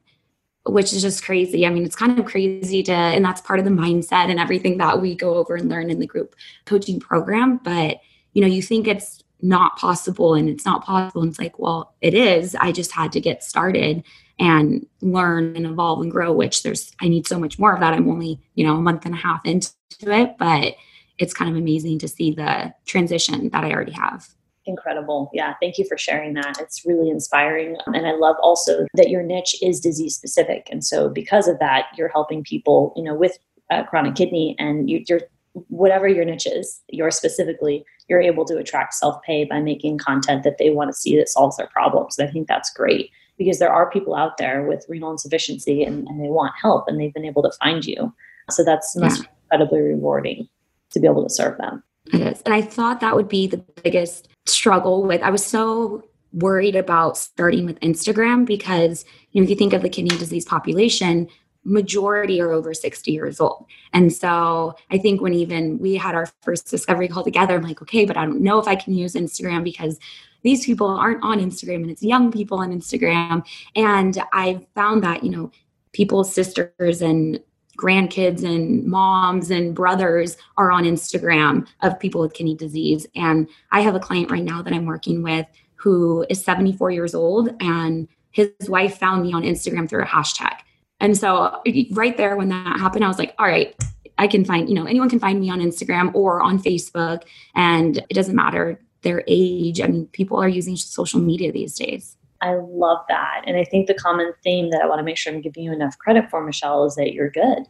which 0.68 0.94
is 0.94 1.02
just 1.02 1.24
crazy. 1.24 1.66
I 1.66 1.70
mean, 1.70 1.86
it's 1.86 1.96
kind 1.96 2.18
of 2.18 2.26
crazy 2.26 2.84
to, 2.84 2.94
and 2.94 3.24
that's 3.24 3.42
part 3.42 3.60
of 3.60 3.66
the 3.66 3.72
mindset 3.72 4.30
and 4.30 4.40
everything 4.40 4.78
that 4.78 5.02
we 5.02 5.16
go 5.16 5.36
over 5.36 5.56
and 5.56 5.70
learn 5.70 5.90
in 5.90 6.00
the 6.00 6.08
group 6.08 6.36
coaching 6.66 7.00
program. 7.00 7.58
But, 7.58 8.00
you 8.34 8.42
know, 8.42 8.48
you 8.48 8.62
think 8.62 8.88
it's 8.88 9.24
not 9.42 9.78
possible 9.78 10.34
and 10.34 10.50
it's 10.50 10.66
not 10.66 10.84
possible. 10.84 11.22
And 11.22 11.30
it's 11.30 11.40
like, 11.40 11.60
well, 11.60 11.94
it 12.02 12.14
is. 12.14 12.56
I 12.56 12.72
just 12.72 12.92
had 12.92 13.12
to 13.14 13.22
get 13.22 13.44
started 13.44 14.04
and 14.40 14.86
learn 15.02 15.56
and 15.56 15.66
evolve 15.66 16.02
and 16.02 16.12
grow, 16.12 16.32
which 16.32 16.64
there's, 16.64 16.92
I 17.02 17.08
need 17.08 17.28
so 17.28 17.40
much 17.40 17.58
more 17.58 17.74
of 17.74 17.80
that. 17.80 17.94
I'm 17.94 18.10
only, 18.10 18.40
you 18.56 18.66
know, 18.66 18.76
a 18.76 18.82
month 18.82 19.06
and 19.06 19.16
a 19.16 19.18
half 19.18 19.46
into 19.46 19.72
it, 20.02 20.36
but 20.38 20.76
it's 21.18 21.34
kind 21.34 21.50
of 21.50 21.58
amazing 21.58 22.00
to 22.00 22.08
see 22.08 22.32
the 22.32 22.74
transition 22.86 23.50
that 23.50 23.64
I 23.64 23.72
already 23.72 23.94
have 23.94 24.28
incredible. 24.68 25.30
Yeah, 25.34 25.54
thank 25.62 25.78
you 25.78 25.86
for 25.86 25.98
sharing 25.98 26.34
that. 26.34 26.60
It's 26.60 26.86
really 26.86 27.10
inspiring. 27.10 27.78
And 27.88 28.08
I 28.08 28.14
love 28.14 28.36
also 28.42 28.86
that 28.96 29.10
your 29.10 29.24
niche 29.24 29.56
is 29.62 29.80
disease 29.80 30.16
specific. 30.16 30.68
And 30.72 30.84
so 30.84 31.10
because 31.10 31.48
of 31.48 31.60
that, 31.60 31.86
you're 31.98 32.10
helping 32.10 32.44
people, 32.44 32.94
you 32.96 33.04
know, 33.04 33.16
with 33.16 33.38
uh, 33.72 33.84
chronic 33.84 34.16
kidney 34.16 34.56
and 34.60 34.90
you, 34.90 35.04
you're 35.08 35.22
whatever 35.70 36.08
your 36.08 36.24
niche 36.24 36.46
is, 36.46 36.82
you're 36.90 37.12
specifically, 37.12 37.84
you're 38.08 38.22
able 38.22 38.46
to 38.46 38.58
attract 38.58 38.94
self 38.94 39.22
pay 39.24 39.46
by 39.46 39.60
making 39.60 39.98
content 39.98 40.44
that 40.44 40.58
they 40.58 40.70
want 40.70 40.90
to 40.90 40.94
see 40.94 41.18
that 41.18 41.30
solves 41.30 41.58
their 41.58 41.68
problems. 41.68 42.18
And 42.18 42.28
I 42.28 42.32
think 42.32 42.48
that's 42.48 42.72
great 42.72 43.10
because 43.38 43.60
there 43.60 43.72
are 43.72 43.90
people 43.90 44.16
out 44.16 44.38
there 44.38 44.64
with 44.64 44.86
renal 44.90 45.12
insufficiency 45.12 45.84
and, 45.84 46.08
and 46.08 46.24
they 46.24 46.30
want 46.30 46.54
help 46.62 46.88
and 46.88 47.00
they've 47.00 47.14
been 47.14 47.26
able 47.26 47.44
to 47.44 47.52
find 47.62 47.86
you. 47.86 48.14
So 48.50 48.64
that's 48.64 48.96
yeah. 49.00 49.10
incredibly 49.52 49.82
rewarding 49.82 50.48
to 50.92 51.00
be 51.00 51.08
able 51.08 51.24
to 51.24 51.30
serve 51.30 51.58
them. 51.58 51.84
It 52.14 52.22
is. 52.22 52.42
And 52.44 52.54
I 52.54 52.62
thought 52.62 53.02
that 53.02 53.16
would 53.16 53.28
be 53.28 53.48
the 53.48 53.58
biggest 53.84 54.30
struggle 54.48 55.04
with. 55.04 55.22
I 55.22 55.30
was 55.30 55.46
so 55.46 56.04
worried 56.34 56.76
about 56.76 57.18
starting 57.18 57.66
with 57.66 57.80
Instagram 57.80 58.46
because, 58.46 59.06
you 59.32 59.42
know, 59.42 59.44
if 59.44 59.50
you 59.50 59.56
think 59.56 59.74
of 59.74 59.82
the 59.82 59.90
kidney 59.90 60.18
disease 60.18 60.46
population, 60.46 61.28
majority 61.64 62.40
are 62.40 62.52
over 62.52 62.74
60 62.74 63.12
years 63.12 63.40
old. 63.40 63.66
And 63.94 64.12
so 64.12 64.76
I 64.90 64.98
think 64.98 65.22
when 65.22 65.34
even 65.34 65.78
we 65.80 65.96
had 65.96 66.16
our 66.16 66.28
first 66.42 66.70
discovery 66.70 67.08
call 67.08 67.24
together, 67.24 67.56
I'm 67.56 67.62
like, 67.62 67.82
okay, 67.82 68.06
but 68.06 68.18
I 68.18 68.26
don't 68.26 68.42
know 68.42 68.58
if 68.58 68.68
I 68.68 68.76
can 68.76 68.94
use 68.94 69.14
Instagram 69.14 69.64
because 69.64 70.00
these 70.44 70.66
people 70.66 70.88
aren't 70.88 71.24
on 71.24 71.40
Instagram 71.40 71.82
and 71.82 71.92
it's 71.92 72.04
young 72.04 72.32
people 72.32 72.60
on 72.60 72.72
Instagram. 72.72 73.46
And 73.76 74.18
I 74.32 74.66
found 74.76 75.04
that, 75.04 75.24
you 75.24 75.30
know, 75.30 75.52
people's 75.92 76.34
sisters 76.34 77.02
and 77.02 77.42
grandkids 77.78 78.44
and 78.44 78.84
moms 78.86 79.52
and 79.52 79.76
brothers 79.76 80.36
are 80.58 80.72
on 80.72 80.84
Instagram 80.84 81.68
of 81.82 82.00
people 82.00 82.20
with 82.22 82.34
kidney 82.34 82.56
disease. 82.56 83.06
And 83.16 83.48
I 83.72 83.82
have 83.82 83.96
a 83.96 84.00
client 84.00 84.32
right 84.32 84.44
now 84.44 84.62
that 84.62 84.74
I'm 84.74 84.86
working 84.86 85.22
with 85.22 85.46
who 85.76 86.26
is 86.30 86.44
74 86.44 86.92
years 86.92 87.14
old 87.14 87.50
and 87.62 88.08
his 88.32 88.52
wife 88.68 88.98
found 88.98 89.24
me 89.24 89.32
on 89.32 89.44
Instagram 89.44 89.88
through 89.88 90.04
a 90.04 90.08
hashtag. 90.08 90.56
And 91.00 91.16
so 91.16 91.62
right 91.92 92.18
there 92.18 92.36
when 92.36 92.50
that 92.50 92.80
happened, 92.80 93.06
I 93.06 93.08
was 93.08 93.20
like, 93.20 93.36
all 93.38 93.46
right, 93.46 93.76
I 94.18 94.28
can 94.28 94.44
find, 94.44 94.68
you 94.68 94.74
know, 94.74 94.86
anyone 94.86 95.10
can 95.10 95.20
find 95.20 95.40
me 95.40 95.50
on 95.52 95.60
Instagram 95.60 96.14
or 96.16 96.42
on 96.42 96.60
Facebook 96.60 97.24
and 97.56 97.98
it 98.10 98.14
doesn't 98.14 98.36
matter 98.36 98.80
their 99.04 99.24
age. 99.28 99.80
I 99.80 99.88
mean, 99.88 100.08
people 100.08 100.42
are 100.42 100.50
using 100.50 100.76
social 100.76 101.20
media 101.20 101.52
these 101.52 101.76
days. 101.76 102.18
I 102.42 102.56
love 102.56 103.00
that. 103.10 103.44
And 103.46 103.58
I 103.58 103.64
think 103.64 103.88
the 103.88 103.94
common 103.94 104.32
theme 104.44 104.70
that 104.72 104.82
I 104.82 104.88
want 104.88 105.00
to 105.00 105.04
make 105.04 105.18
sure 105.18 105.34
I'm 105.34 105.42
giving 105.42 105.64
you 105.64 105.74
enough 105.74 105.98
credit 105.98 106.30
for, 106.30 106.44
Michele, 106.44 106.86
is 106.86 106.96
that 106.96 107.14
you're 107.14 107.30
good. 107.30 107.64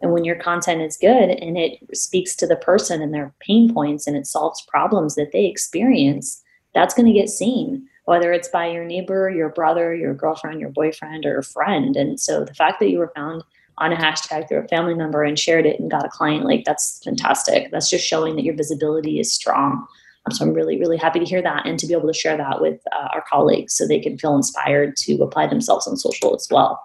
And 0.00 0.12
when 0.12 0.24
your 0.24 0.36
content 0.36 0.82
is 0.82 0.96
good 0.96 1.30
and 1.30 1.58
it 1.58 1.78
speaks 1.96 2.36
to 2.36 2.46
the 2.46 2.56
person 2.56 3.02
and 3.02 3.12
their 3.12 3.34
pain 3.40 3.72
points 3.72 4.06
and 4.06 4.16
it 4.16 4.26
solves 4.26 4.64
problems 4.68 5.14
that 5.16 5.32
they 5.32 5.46
experience, 5.46 6.42
that's 6.74 6.94
going 6.94 7.06
to 7.06 7.18
get 7.18 7.28
seen, 7.28 7.88
whether 8.04 8.32
it's 8.32 8.48
by 8.48 8.68
your 8.68 8.84
neighbor, 8.84 9.30
your 9.30 9.48
brother, 9.48 9.94
your 9.94 10.14
girlfriend, 10.14 10.60
your 10.60 10.70
boyfriend, 10.70 11.26
or 11.26 11.38
a 11.38 11.44
friend. 11.44 11.96
And 11.96 12.20
so 12.20 12.44
the 12.44 12.54
fact 12.54 12.78
that 12.80 12.90
you 12.90 12.98
were 12.98 13.12
found 13.14 13.42
on 13.78 13.92
a 13.92 13.96
hashtag 13.96 14.48
through 14.48 14.64
a 14.64 14.68
family 14.68 14.94
member 14.94 15.22
and 15.22 15.38
shared 15.38 15.66
it 15.66 15.80
and 15.80 15.90
got 15.90 16.04
a 16.04 16.08
client, 16.08 16.44
like 16.44 16.64
that's 16.64 17.00
fantastic. 17.02 17.70
That's 17.70 17.90
just 17.90 18.06
showing 18.06 18.36
that 18.36 18.44
your 18.44 18.54
visibility 18.54 19.20
is 19.20 19.32
strong. 19.32 19.86
So 20.32 20.44
I'm 20.44 20.54
really, 20.54 20.78
really 20.78 20.96
happy 20.96 21.18
to 21.18 21.24
hear 21.24 21.42
that 21.42 21.66
and 21.66 21.78
to 21.78 21.86
be 21.86 21.94
able 21.94 22.08
to 22.08 22.18
share 22.18 22.36
that 22.36 22.60
with 22.60 22.80
uh, 22.92 23.08
our 23.12 23.24
colleagues 23.28 23.74
so 23.74 23.86
they 23.86 24.00
can 24.00 24.18
feel 24.18 24.36
inspired 24.36 24.96
to 24.98 25.22
apply 25.22 25.46
themselves 25.46 25.86
on 25.86 25.96
social 25.96 26.34
as 26.34 26.46
well. 26.50 26.82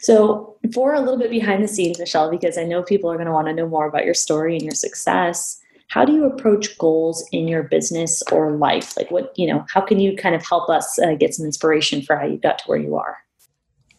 So, 0.00 0.56
for 0.74 0.94
a 0.94 1.00
little 1.00 1.18
bit 1.18 1.30
behind 1.30 1.64
the 1.64 1.68
scenes, 1.68 1.98
Michele, 1.98 2.30
because 2.30 2.58
I 2.58 2.64
know 2.64 2.82
people 2.82 3.10
are 3.10 3.16
going 3.16 3.26
to 3.26 3.32
want 3.32 3.48
to 3.48 3.54
know 3.54 3.68
more 3.68 3.86
about 3.86 4.04
your 4.04 4.14
story 4.14 4.54
and 4.54 4.62
your 4.62 4.74
success, 4.74 5.58
how 5.88 6.04
do 6.04 6.12
you 6.12 6.24
approach 6.24 6.76
goals 6.78 7.26
in 7.32 7.48
your 7.48 7.62
business 7.62 8.22
or 8.32 8.56
life? 8.56 8.96
Like, 8.96 9.10
what, 9.10 9.32
you 9.36 9.46
know, 9.46 9.64
how 9.72 9.80
can 9.80 10.00
you 10.00 10.16
kind 10.16 10.34
of 10.34 10.44
help 10.46 10.68
us 10.68 10.98
uh, 10.98 11.14
get 11.14 11.34
some 11.34 11.46
inspiration 11.46 12.02
for 12.02 12.16
how 12.16 12.26
you 12.26 12.38
got 12.38 12.58
to 12.58 12.64
where 12.66 12.78
you 12.78 12.96
are? 12.96 13.16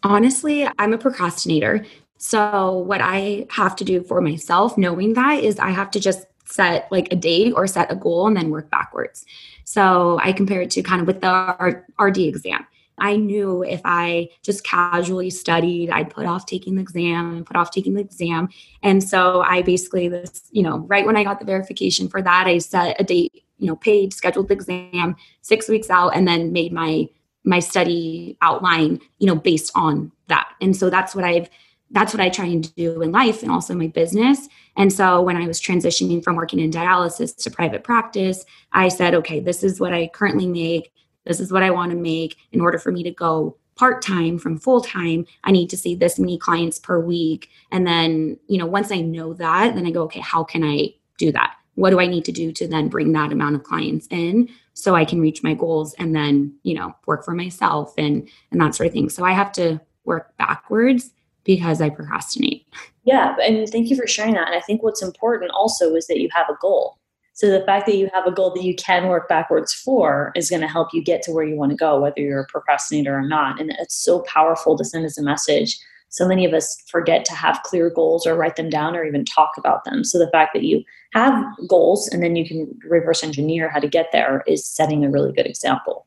Honestly, 0.03 0.67
I'm 0.77 0.93
a 0.93 0.97
procrastinator. 0.97 1.85
So, 2.17 2.77
what 2.79 3.01
I 3.01 3.47
have 3.51 3.75
to 3.77 3.83
do 3.83 4.03
for 4.03 4.21
myself, 4.21 4.77
knowing 4.77 5.13
that, 5.13 5.43
is 5.43 5.59
I 5.59 5.69
have 5.69 5.91
to 5.91 5.99
just 5.99 6.25
set 6.47 6.91
like 6.91 7.11
a 7.11 7.15
date 7.15 7.53
or 7.55 7.67
set 7.67 7.91
a 7.91 7.95
goal 7.95 8.27
and 8.27 8.35
then 8.35 8.49
work 8.49 8.69
backwards. 8.69 9.25
So, 9.63 10.19
I 10.23 10.31
compare 10.31 10.61
it 10.61 10.71
to 10.71 10.81
kind 10.81 11.01
of 11.01 11.07
with 11.07 11.21
the 11.21 11.83
RD 11.99 12.17
exam. 12.19 12.65
I 12.99 13.15
knew 13.15 13.63
if 13.63 13.81
I 13.85 14.29
just 14.41 14.63
casually 14.63 15.29
studied, 15.29 15.89
I'd 15.89 16.09
put 16.09 16.25
off 16.25 16.45
taking 16.45 16.75
the 16.75 16.81
exam 16.81 17.37
and 17.37 17.45
put 17.45 17.55
off 17.55 17.71
taking 17.71 17.93
the 17.93 18.01
exam. 18.01 18.49
And 18.81 19.03
so 19.03 19.41
I 19.41 19.61
basically 19.61 20.09
this, 20.09 20.43
you 20.51 20.63
know, 20.63 20.79
right 20.79 21.05
when 21.05 21.15
I 21.15 21.23
got 21.23 21.39
the 21.39 21.45
verification 21.45 22.07
for 22.07 22.21
that, 22.21 22.47
I 22.47 22.57
set 22.57 22.99
a 22.99 23.03
date, 23.03 23.43
you 23.59 23.67
know, 23.67 23.75
paid, 23.75 24.13
scheduled 24.13 24.47
the 24.47 24.55
exam 24.55 25.15
six 25.41 25.69
weeks 25.69 25.89
out, 25.89 26.15
and 26.15 26.27
then 26.27 26.51
made 26.51 26.73
my 26.73 27.07
my 27.43 27.59
study 27.59 28.37
outline, 28.41 28.99
you 29.19 29.27
know, 29.27 29.35
based 29.35 29.71
on 29.73 30.11
that. 30.27 30.49
And 30.59 30.75
so 30.75 30.89
that's 30.89 31.15
what 31.15 31.23
I've 31.23 31.49
that's 31.91 32.13
what 32.13 32.21
I 32.21 32.29
try 32.29 32.45
and 32.45 32.73
do 32.75 33.01
in 33.01 33.11
life 33.11 33.43
and 33.43 33.51
also 33.51 33.73
my 33.73 33.87
business. 33.87 34.49
And 34.75 34.91
so 34.91 35.21
when 35.21 35.37
I 35.37 35.47
was 35.47 35.61
transitioning 35.61 36.23
from 36.23 36.35
working 36.35 36.59
in 36.59 36.69
dialysis 36.69 37.35
to 37.43 37.51
private 37.51 37.83
practice, 37.83 38.45
I 38.73 38.89
said, 38.89 39.15
okay, 39.15 39.39
this 39.39 39.63
is 39.63 39.79
what 39.79 39.93
I 39.93 40.07
currently 40.07 40.47
make 40.47 40.91
this 41.27 41.39
is 41.39 41.51
what 41.51 41.63
I 41.63 41.71
want 41.71 41.91
to 41.91 41.97
make 41.97 42.37
in 42.51 42.61
order 42.61 42.79
for 42.79 42.91
me 42.91 43.03
to 43.03 43.11
go 43.11 43.57
part 43.75 44.01
time 44.01 44.39
from 44.39 44.57
full 44.57 44.81
time. 44.81 45.25
I 45.43 45.51
need 45.51 45.69
to 45.69 45.77
see 45.77 45.93
this 45.93 46.17
many 46.17 46.37
clients 46.37 46.79
per 46.79 46.99
week. 46.99 47.49
And 47.71 47.85
then, 47.85 48.39
you 48.47 48.57
know, 48.57 48.65
once 48.65 48.91
I 48.91 49.01
know 49.01 49.33
that, 49.33 49.75
then 49.75 49.85
I 49.85 49.91
go, 49.91 50.03
okay, 50.03 50.21
how 50.21 50.43
can 50.43 50.63
I 50.63 50.95
do 51.17 51.31
that? 51.33 51.55
What 51.75 51.91
do 51.91 51.99
I 51.99 52.07
need 52.07 52.25
to 52.25 52.31
do 52.31 52.51
to 52.53 52.67
then 52.67 52.87
bring 52.87 53.11
that 53.11 53.31
amount 53.31 53.55
of 53.55 53.63
clients 53.63 54.07
in 54.09 54.49
so 54.73 54.95
I 54.95 55.05
can 55.05 55.19
reach 55.19 55.43
my 55.43 55.53
goals 55.53 55.93
and 55.95 56.15
then, 56.15 56.55
you 56.63 56.73
know, 56.73 56.95
work 57.05 57.23
for 57.23 57.35
myself 57.35 57.93
and 57.97 58.27
and 58.51 58.59
that 58.61 58.73
sort 58.73 58.87
of 58.87 58.93
thing. 58.93 59.09
So 59.09 59.23
I 59.23 59.33
have 59.33 59.51
to 59.53 59.79
work 60.05 60.35
backwards 60.37 61.11
because 61.47 61.81
I 61.81 61.89
procrastinate. 61.89 62.67
Yeah, 63.05 63.35
and 63.41 63.67
thank 63.69 63.89
you 63.89 63.95
for 63.95 64.05
sharing 64.05 64.33
that. 64.33 64.47
And 64.47 64.55
I 64.55 64.59
think 64.59 64.83
what's 64.83 65.01
important 65.01 65.49
also 65.51 65.95
is 65.95 66.05
that 66.07 66.19
you 66.19 66.27
have 66.35 66.49
a 66.49 66.57
goal. 66.61 66.99
So 67.33 67.49
the 67.49 67.65
fact 67.65 67.85
that 67.85 67.95
you 67.95 68.09
have 68.13 68.25
a 68.25 68.31
goal 68.31 68.53
that 68.53 68.63
you 68.63 68.75
can 68.75 69.07
work 69.07 69.29
backwards 69.29 69.73
for 69.73 70.31
is 70.35 70.49
going 70.49 70.61
to 70.61 70.67
help 70.67 70.89
you 70.93 71.01
get 71.01 71.21
to 71.23 71.31
where 71.31 71.45
you 71.45 71.55
want 71.55 71.71
to 71.71 71.77
go, 71.77 71.99
whether 71.99 72.19
you're 72.19 72.41
a 72.41 72.47
procrastinator 72.47 73.15
or 73.17 73.21
not. 73.21 73.61
And 73.61 73.71
it's 73.79 73.95
so 73.95 74.21
powerful 74.23 74.77
to 74.77 74.83
send 74.83 75.05
as 75.05 75.17
a 75.17 75.23
message. 75.23 75.79
So 76.09 76.27
many 76.27 76.45
of 76.45 76.53
us 76.53 76.81
forget 76.89 77.25
to 77.25 77.35
have 77.35 77.61
clear 77.63 77.89
goals 77.89 78.25
or 78.25 78.35
write 78.35 78.55
them 78.55 78.69
down 78.69 78.95
or 78.95 79.05
even 79.05 79.23
talk 79.23 79.51
about 79.57 79.85
them. 79.85 80.03
So 80.03 80.17
the 80.17 80.31
fact 80.31 80.53
that 80.53 80.63
you 80.63 80.83
have 81.13 81.45
goals 81.67 82.07
and 82.09 82.23
then 82.23 82.35
you 82.35 82.45
can 82.45 82.77
reverse 82.89 83.23
engineer 83.23 83.69
how 83.69 83.79
to 83.79 83.87
get 83.87 84.07
there 84.11 84.43
is 84.47 84.65
setting 84.65 85.05
a 85.05 85.09
really 85.09 85.31
good 85.31 85.45
example. 85.45 86.06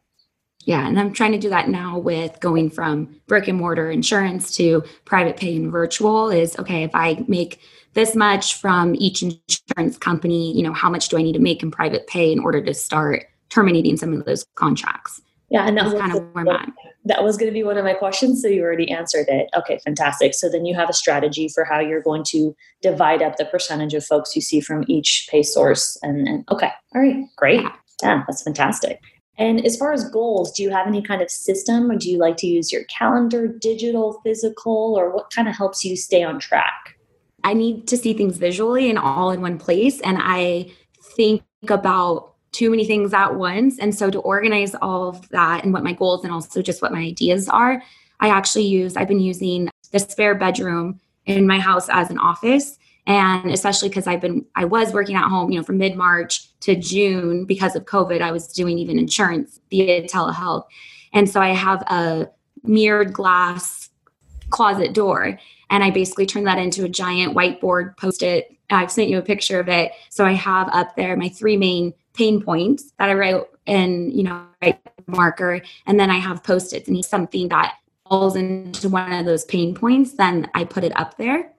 Yeah, 0.67 0.87
and 0.87 1.01
I'm 1.01 1.13
trying 1.13 1.33
to 1.33 1.39
do 1.39 1.49
that 1.51 1.69
now 1.69 1.99
with 1.99 2.39
going 2.41 2.71
from 2.71 3.21
brick 3.27 3.49
and 3.49 3.59
mortar 3.59 3.91
insurance 3.91 4.55
to 4.57 4.85
private 5.05 5.37
pay 5.37 5.57
and 5.57 5.73
virtual 5.73 6.29
is 6.29 6.59
okay, 6.59 6.85
if 6.85 6.95
I 6.95 7.25
make 7.29 7.61
this 7.95 8.15
much 8.15 8.55
from 8.55 8.95
each 8.97 9.23
insurance 9.23 9.99
company 9.99 10.57
you 10.57 10.63
know 10.63 10.73
how 10.73 10.89
much 10.89 11.09
do 11.09 11.19
i 11.19 11.23
need 11.23 11.33
to 11.33 11.41
make 11.41 11.63
in 11.63 11.71
private 11.71 12.07
pay 12.07 12.33
in 12.33 12.39
order 12.39 12.63
to 12.63 12.75
start 12.75 13.27
terminating 13.49 13.97
some 13.97 14.13
of 14.13 14.25
those 14.25 14.45
contracts? 14.55 15.21
Yeah 15.49 15.67
and 15.67 15.77
that 15.77 15.87
was 15.87 15.95
kind 15.95 16.15
of 16.15 16.23
where 16.33 16.49
I'm 16.49 16.73
that 17.07 17.25
was 17.25 17.39
going 17.39 17.51
to 17.51 17.55
be 17.55 17.65
one 17.65 17.79
of 17.79 17.85
my 17.85 17.95
questions 17.95 18.43
so 18.43 18.49
you 18.49 18.63
already 18.63 18.91
answered 18.91 19.27
it. 19.29 19.49
Okay 19.57 19.81
fantastic. 19.85 20.35
So 20.35 20.49
then 20.49 20.67
you 20.67 20.75
have 20.75 20.91
a 20.91 20.93
strategy 20.93 21.49
for 21.49 21.65
how 21.65 21.81
you're 21.81 22.03
going 22.03 22.25
to 22.29 22.55
divide 22.83 23.23
up 23.23 23.37
the 23.37 23.47
percentage 23.47 23.95
of 23.95 24.05
folks 24.05 24.37
you 24.37 24.43
see 24.43 24.61
from 24.61 24.85
each 24.87 25.27
pay 25.31 25.43
source 25.43 25.99
and, 26.03 26.29
and 26.29 26.45
okay 26.51 26.71
all 26.95 27.01
right 27.01 27.25
great. 27.37 27.63
Yeah. 27.63 27.73
yeah 28.03 28.23
that's 28.29 28.43
fantastic 28.43 29.01
and 29.39 29.65
as 29.65 29.77
far 29.77 29.93
as 29.93 30.09
goals, 30.11 30.53
do 30.53 30.63
you 30.63 30.71
have 30.71 30.87
any 30.87 31.03
kind 31.03 31.23
of 31.23 31.31
system 31.31 31.91
or 31.91 31.97
do 31.97 32.11
you 32.11 32.19
like 32.19 32.37
to 32.39 32.47
use 32.47 32.71
your 32.71 32.85
calendar, 32.85 33.49
digital, 33.49 34.21
physical, 34.23 34.95
or 34.99 35.15
what 35.15 35.33
kind 35.35 35.49
of 35.49 35.57
helps 35.57 35.85
you 35.85 35.97
stay 35.97 36.23
on 36.23 36.39
track? 36.39 36.97
I 37.43 37.55
need 37.55 37.89
to 37.89 37.97
see 37.97 38.13
things 38.13 38.37
visually 38.37 38.91
and 38.91 38.99
all 38.99 39.31
in 39.31 39.41
one 39.41 39.59
place. 39.59 40.01
And 40.03 40.19
I 40.21 40.71
think 41.17 41.43
about 41.69 42.35
too 42.53 42.71
many 42.71 42.85
things 42.85 43.15
at 43.15 43.37
once. 43.37 43.79
And 43.79 43.95
so 43.95 44.11
to 44.11 44.19
organize 44.21 44.75
all 44.75 45.09
of 45.09 45.29
that 45.31 45.65
and 45.65 45.73
what 45.73 45.85
my 45.85 45.93
goals 45.93 46.25
and 46.25 46.33
also 46.33 46.61
just 46.61 46.83
what 46.83 46.93
my 46.93 47.01
ideas 47.01 47.49
are, 47.49 47.83
I 48.21 48.29
actually 48.29 48.67
use, 48.67 48.97
I've 48.97 49.09
been 49.09 49.21
using 49.21 49.71
the 49.93 50.01
spare 50.01 50.35
bedroom 50.35 51.01
in 51.25 51.47
my 51.47 51.61
house 51.61 51.89
as 51.89 52.11
an 52.11 52.19
office. 52.19 52.77
And 53.07 53.51
especially 53.51 53.89
because 53.89 54.07
I've 54.07 54.21
been, 54.21 54.45
I 54.55 54.67
was 54.67 54.93
working 54.93 55.17
at 55.17 55.29
home, 55.29 55.51
you 55.51 55.59
know, 55.59 55.65
from 55.65 55.79
mid 55.79 55.97
March 55.97 56.50
to 56.61 56.77
June 56.77 57.45
because 57.45 57.75
of 57.75 57.85
COVID, 57.85 58.21
I 58.21 58.33
was 58.33 58.49
doing 58.49 58.79
even 58.79 58.99
insurance 58.99 59.61
via 59.71 60.03
telehealth. 60.03 60.65
And 61.13 61.29
so 61.29 61.41
I 61.41 61.49
have 61.49 61.83
a 61.83 62.31
mirrored 62.63 63.13
glass 63.13 63.91
closet 64.51 64.93
door 64.93 65.39
and 65.71 65.85
I 65.85 65.91
basically 65.91 66.27
turned 66.27 66.47
that 66.47 66.59
into 66.59 66.85
a 66.85 66.89
giant 66.89 67.35
whiteboard 67.35 67.97
post 67.97 68.23
it. 68.23 68.55
I've 68.69 68.91
sent 68.91 69.09
you 69.09 69.19
a 69.19 69.23
picture 69.23 69.59
of 69.59 69.69
it. 69.69 69.93
So 70.11 70.25
I 70.25 70.33
have 70.33 70.69
up 70.73 70.97
there 70.97 71.17
my 71.17 71.29
three 71.29 71.57
main 71.57 71.95
pain 72.13 72.43
points 72.43 72.93
that 72.99 73.09
I 73.09 73.15
write 73.15 73.43
in, 73.67 74.11
you 74.11 74.25
know, 74.25 74.45
write 74.61 74.81
marker. 75.07 75.63
And 75.87 75.99
then 75.99 76.11
I 76.11 76.19
have 76.19 76.45
post-its 76.45 76.89
and 76.89 76.97
if 76.97 77.07
something 77.07 77.49
that 77.49 77.77
falls 78.09 78.37
into 78.37 78.89
one 78.89 79.13
of 79.13 79.25
those 79.25 79.45
pain 79.45 79.75
points, 79.75 80.13
then 80.15 80.51
I 80.55 80.65
put 80.65 80.85
it 80.85 80.97
up 80.99 81.17
there. 81.17 81.53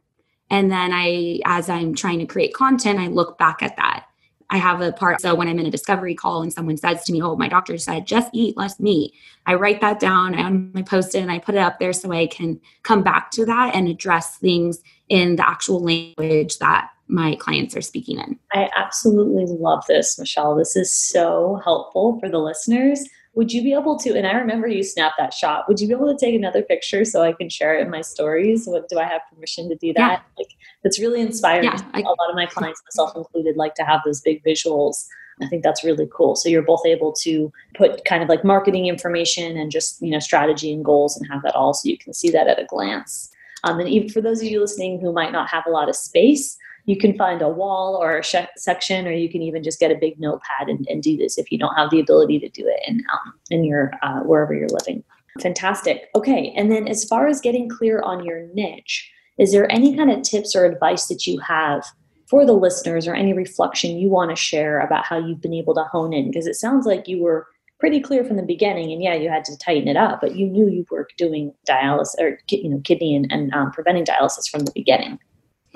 And 0.49 0.69
then 0.69 0.91
I, 0.93 1.39
as 1.45 1.69
I'm 1.69 1.95
trying 1.95 2.19
to 2.19 2.25
create 2.25 2.53
content, 2.53 2.99
I 2.99 3.07
look 3.07 3.37
back 3.37 3.63
at 3.63 3.77
that 3.77 4.05
I 4.51 4.57
have 4.57 4.81
a 4.81 4.91
part. 4.91 5.21
So 5.21 5.33
when 5.33 5.47
I'm 5.47 5.57
in 5.59 5.65
a 5.65 5.71
discovery 5.71 6.13
call 6.13 6.41
and 6.41 6.51
someone 6.51 6.77
says 6.77 7.03
to 7.05 7.13
me, 7.13 7.21
Oh, 7.21 7.35
my 7.37 7.47
doctor 7.47 7.77
said, 7.77 8.05
just 8.05 8.29
eat 8.33 8.57
less 8.57 8.79
meat, 8.79 9.13
I 9.45 9.55
write 9.55 9.81
that 9.81 9.99
down 9.99 10.35
on 10.35 10.71
my 10.73 10.81
post 10.81 11.15
it 11.15 11.19
and 11.19 11.31
I 11.31 11.39
put 11.39 11.55
it 11.55 11.59
up 11.59 11.79
there 11.79 11.93
so 11.93 12.11
I 12.11 12.27
can 12.27 12.59
come 12.83 13.01
back 13.01 13.31
to 13.31 13.45
that 13.45 13.73
and 13.73 13.87
address 13.87 14.37
things 14.37 14.83
in 15.09 15.37
the 15.37 15.47
actual 15.47 15.81
language 15.81 16.59
that 16.59 16.89
my 17.07 17.35
clients 17.35 17.75
are 17.75 17.81
speaking 17.81 18.19
in. 18.19 18.39
I 18.53 18.69
absolutely 18.75 19.45
love 19.47 19.83
this, 19.87 20.19
Michele. 20.19 20.55
This 20.55 20.75
is 20.75 20.93
so 20.93 21.59
helpful 21.63 22.19
for 22.19 22.29
the 22.29 22.39
listeners. 22.39 23.03
Would 23.33 23.53
you 23.53 23.63
be 23.63 23.73
able 23.73 23.97
to, 23.99 24.17
and 24.17 24.27
I 24.27 24.33
remember 24.33 24.67
you 24.67 24.83
snapped 24.83 25.15
that 25.17 25.33
shot, 25.33 25.67
would 25.67 25.79
you 25.79 25.87
be 25.87 25.93
able 25.93 26.13
to 26.13 26.17
take 26.17 26.35
another 26.35 26.61
picture 26.61 27.05
so 27.05 27.23
I 27.23 27.31
can 27.31 27.49
share 27.49 27.77
it 27.77 27.81
in 27.81 27.89
my 27.89 28.01
stories? 28.01 28.65
What 28.67 28.89
do 28.89 28.99
I 28.99 29.05
have 29.05 29.21
permission 29.33 29.69
to 29.69 29.75
do 29.75 29.93
that? 29.93 30.11
Yeah. 30.11 30.19
Like 30.37 30.53
that's 30.83 30.99
really 30.99 31.21
inspiring. 31.21 31.63
Yeah, 31.63 31.79
I, 31.93 32.01
a 32.01 32.03
lot 32.03 32.29
of 32.29 32.35
my 32.35 32.45
clients, 32.45 32.81
myself 32.85 33.15
included, 33.15 33.55
like 33.55 33.75
to 33.75 33.83
have 33.83 34.01
those 34.05 34.19
big 34.19 34.43
visuals 34.43 35.05
I 35.41 35.47
think 35.47 35.63
that's 35.63 35.83
really 35.83 36.07
cool. 36.13 36.35
So 36.35 36.49
you're 36.49 36.61
both 36.61 36.85
able 36.85 37.13
to 37.13 37.51
put 37.75 38.05
kind 38.05 38.21
of 38.21 38.29
like 38.29 38.43
marketing 38.43 38.87
information 38.87 39.57
and 39.57 39.71
just, 39.71 40.01
you 40.01 40.11
know, 40.11 40.19
strategy 40.19 40.71
and 40.71 40.85
goals 40.85 41.17
and 41.17 41.27
have 41.31 41.41
that 41.43 41.55
all 41.55 41.73
so 41.73 41.89
you 41.89 41.97
can 41.97 42.13
see 42.13 42.29
that 42.31 42.47
at 42.47 42.59
a 42.59 42.65
glance. 42.65 43.31
Um, 43.63 43.79
and 43.79 43.89
even 43.89 44.09
for 44.09 44.21
those 44.21 44.41
of 44.41 44.47
you 44.47 44.59
listening 44.59 44.99
who 44.99 45.11
might 45.11 45.31
not 45.31 45.49
have 45.49 45.65
a 45.67 45.71
lot 45.71 45.89
of 45.89 45.95
space, 45.95 46.57
you 46.85 46.97
can 46.97 47.17
find 47.17 47.41
a 47.41 47.49
wall 47.49 47.95
or 47.95 48.17
a 48.17 48.23
sh- 48.23 48.35
section, 48.57 49.07
or 49.07 49.11
you 49.11 49.29
can 49.29 49.41
even 49.41 49.63
just 49.63 49.79
get 49.79 49.91
a 49.91 49.95
big 49.95 50.19
notepad 50.19 50.67
and, 50.67 50.85
and, 50.89 51.03
do 51.03 51.17
this 51.17 51.37
if 51.37 51.51
you 51.51 51.57
don't 51.57 51.75
have 51.75 51.89
the 51.89 51.99
ability 51.99 52.39
to 52.39 52.49
do 52.49 52.63
it 52.65 52.79
in, 52.87 53.03
um, 53.11 53.33
in 53.49 53.63
your, 53.63 53.91
uh, 54.03 54.19
wherever 54.19 54.53
you're 54.53 54.69
living. 54.69 55.03
Fantastic. 55.39 56.09
Okay. 56.15 56.53
And 56.55 56.71
then 56.71 56.87
as 56.87 57.05
far 57.05 57.27
as 57.27 57.41
getting 57.41 57.69
clear 57.69 58.01
on 58.01 58.23
your 58.23 58.47
niche, 58.53 59.09
is 59.37 59.51
there 59.51 59.71
any 59.71 59.95
kind 59.95 60.11
of 60.11 60.21
tips 60.23 60.55
or 60.55 60.65
advice 60.65 61.07
that 61.07 61.25
you 61.25 61.39
have 61.39 61.85
for 62.29 62.45
the 62.45 62.53
listeners 62.53 63.07
or 63.07 63.15
any 63.15 63.33
reflection 63.33 63.97
you 63.97 64.09
want 64.09 64.29
to 64.29 64.35
share 64.35 64.79
about 64.79 65.05
how 65.05 65.17
you've 65.17 65.41
been 65.41 65.53
able 65.53 65.73
to 65.75 65.83
hone 65.83 66.13
in? 66.13 66.29
Because 66.29 66.47
it 66.47 66.55
sounds 66.55 66.85
like 66.85 67.07
you 67.07 67.21
were 67.21 67.47
pretty 67.79 67.99
clear 67.99 68.23
from 68.23 68.37
the 68.37 68.43
beginning 68.43 68.91
and 68.91 69.01
yeah 69.01 69.15
you 69.15 69.27
had 69.27 69.43
to 69.43 69.57
tighten 69.57 69.87
it 69.87 69.97
up 69.97 70.21
but 70.21 70.35
you 70.35 70.45
knew 70.45 70.69
you 70.69 70.85
were 70.91 71.07
doing 71.17 71.51
dialysis 71.67 72.13
or 72.19 72.37
you 72.47 72.69
know 72.69 72.79
kidney 72.83 73.15
and, 73.15 73.29
and 73.31 73.51
um, 73.55 73.71
preventing 73.71 74.05
dialysis 74.05 74.47
from 74.47 74.61
the 74.61 74.71
beginning 74.75 75.17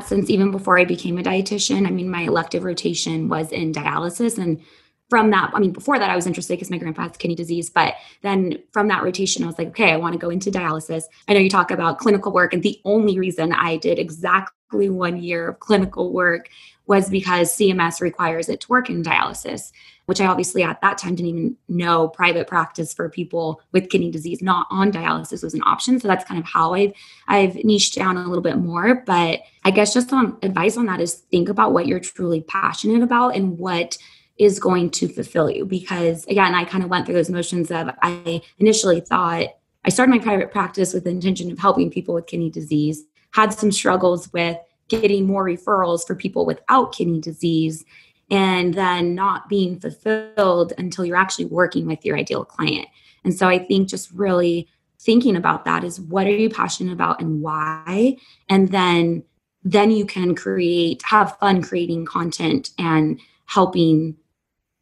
since 0.03 0.29
even 0.29 0.51
before 0.51 0.79
i 0.79 0.85
became 0.85 1.17
a 1.17 1.23
dietitian 1.23 1.87
i 1.87 1.91
mean 1.91 2.09
my 2.09 2.21
elective 2.21 2.63
rotation 2.63 3.29
was 3.29 3.51
in 3.51 3.71
dialysis 3.71 4.37
and 4.37 4.61
from 5.09 5.29
that, 5.31 5.51
I 5.53 5.59
mean, 5.59 5.71
before 5.71 5.99
that, 5.99 6.09
I 6.09 6.15
was 6.15 6.25
interested 6.25 6.53
because 6.53 6.71
my 6.71 6.77
grandpa 6.77 7.03
has 7.03 7.17
kidney 7.17 7.35
disease. 7.35 7.69
But 7.69 7.93
then 8.21 8.57
from 8.71 8.87
that 8.87 9.03
rotation, 9.03 9.43
I 9.43 9.47
was 9.47 9.57
like, 9.57 9.67
okay, 9.69 9.91
I 9.91 9.97
want 9.97 10.13
to 10.13 10.19
go 10.19 10.29
into 10.29 10.49
dialysis. 10.49 11.03
I 11.27 11.33
know 11.33 11.39
you 11.39 11.49
talk 11.49 11.71
about 11.71 11.99
clinical 11.99 12.31
work, 12.31 12.53
and 12.53 12.63
the 12.63 12.79
only 12.85 13.19
reason 13.19 13.53
I 13.53 13.77
did 13.77 13.99
exactly 13.99 14.89
one 14.89 15.21
year 15.21 15.49
of 15.49 15.59
clinical 15.59 16.11
work 16.11 16.49
was 16.87 17.09
because 17.09 17.55
CMS 17.55 18.01
requires 18.01 18.49
it 18.49 18.61
to 18.61 18.67
work 18.69 18.89
in 18.89 19.03
dialysis, 19.03 19.71
which 20.05 20.21
I 20.21 20.25
obviously 20.25 20.63
at 20.63 20.81
that 20.81 20.97
time 20.97 21.15
didn't 21.15 21.29
even 21.29 21.57
know 21.67 22.07
private 22.07 22.47
practice 22.47 22.93
for 22.93 23.09
people 23.09 23.62
with 23.71 23.89
kidney 23.89 24.12
disease 24.12 24.41
not 24.41 24.67
on 24.69 24.91
dialysis 24.91 25.43
was 25.43 25.53
an 25.53 25.63
option. 25.63 26.00
So 26.00 26.07
that's 26.07 26.25
kind 26.25 26.39
of 26.39 26.45
how 26.45 26.74
I've 26.74 26.93
I've 27.27 27.55
niched 27.63 27.95
down 27.95 28.17
a 28.17 28.27
little 28.27 28.43
bit 28.43 28.57
more. 28.57 29.03
But 29.05 29.41
I 29.63 29.71
guess 29.71 29.93
just 29.93 30.13
on 30.13 30.38
advice 30.41 30.77
on 30.77 30.85
that 30.85 31.01
is 31.01 31.15
think 31.15 31.50
about 31.50 31.74
what 31.74 31.88
you're 31.88 32.00
truly 32.00 32.41
passionate 32.41 33.01
about 33.01 33.35
and 33.35 33.57
what 33.57 33.97
is 34.38 34.59
going 34.59 34.91
to 34.91 35.07
fulfill 35.07 35.50
you. 35.50 35.65
Because 35.65 36.25
again, 36.25 36.53
I 36.53 36.65
kind 36.65 36.83
of 36.83 36.89
went 36.89 37.05
through 37.05 37.15
those 37.15 37.29
motions 37.29 37.71
of 37.71 37.89
I 38.01 38.41
initially 38.59 39.00
thought 39.00 39.47
I 39.85 39.89
started 39.89 40.12
my 40.12 40.19
private 40.19 40.51
practice 40.51 40.93
with 40.93 41.03
the 41.03 41.12
intention 41.12 41.51
of 41.51 41.59
helping 41.59 41.91
people 41.91 42.15
with 42.15 42.25
kidney 42.25 42.50
disease, 42.50 43.03
had 43.31 43.53
some 43.53 43.71
struggles 43.71 44.31
with 44.33 44.57
getting 44.88 45.25
more 45.25 45.45
referrals 45.45 46.05
for 46.05 46.15
people 46.15 46.45
without 46.45 46.91
kidney 46.91 47.19
disease, 47.19 47.85
and 48.32 48.74
then 48.74 49.13
not 49.13 49.50
being 49.50 49.79
fulfilled 49.79 50.74
until 50.77 51.05
you're 51.05 51.15
actually 51.15 51.46
working 51.46 51.86
with 51.86 52.03
your 52.03 52.17
ideal 52.17 52.44
client. 52.44 52.88
And 53.24 53.34
so 53.34 53.48
I 53.48 53.60
think 53.60 53.89
just 53.89 54.12
really 54.12 54.67
thinking 55.00 55.36
about 55.36 55.65
that 55.65 55.84
is 55.84 56.00
what 56.00 56.25
are 56.27 56.32
you 56.32 56.50
passionate 56.50 56.94
about 56.94 57.22
and 57.22 57.41
why? 57.41 58.17
And 58.50 58.70
then 58.70 59.24
then 59.63 59.89
you 59.89 60.05
can 60.05 60.36
create 60.36 61.01
have 61.05 61.38
fun 61.39 61.62
creating 61.62 62.05
content 62.05 62.70
and 62.77 63.20
helping 63.48 64.15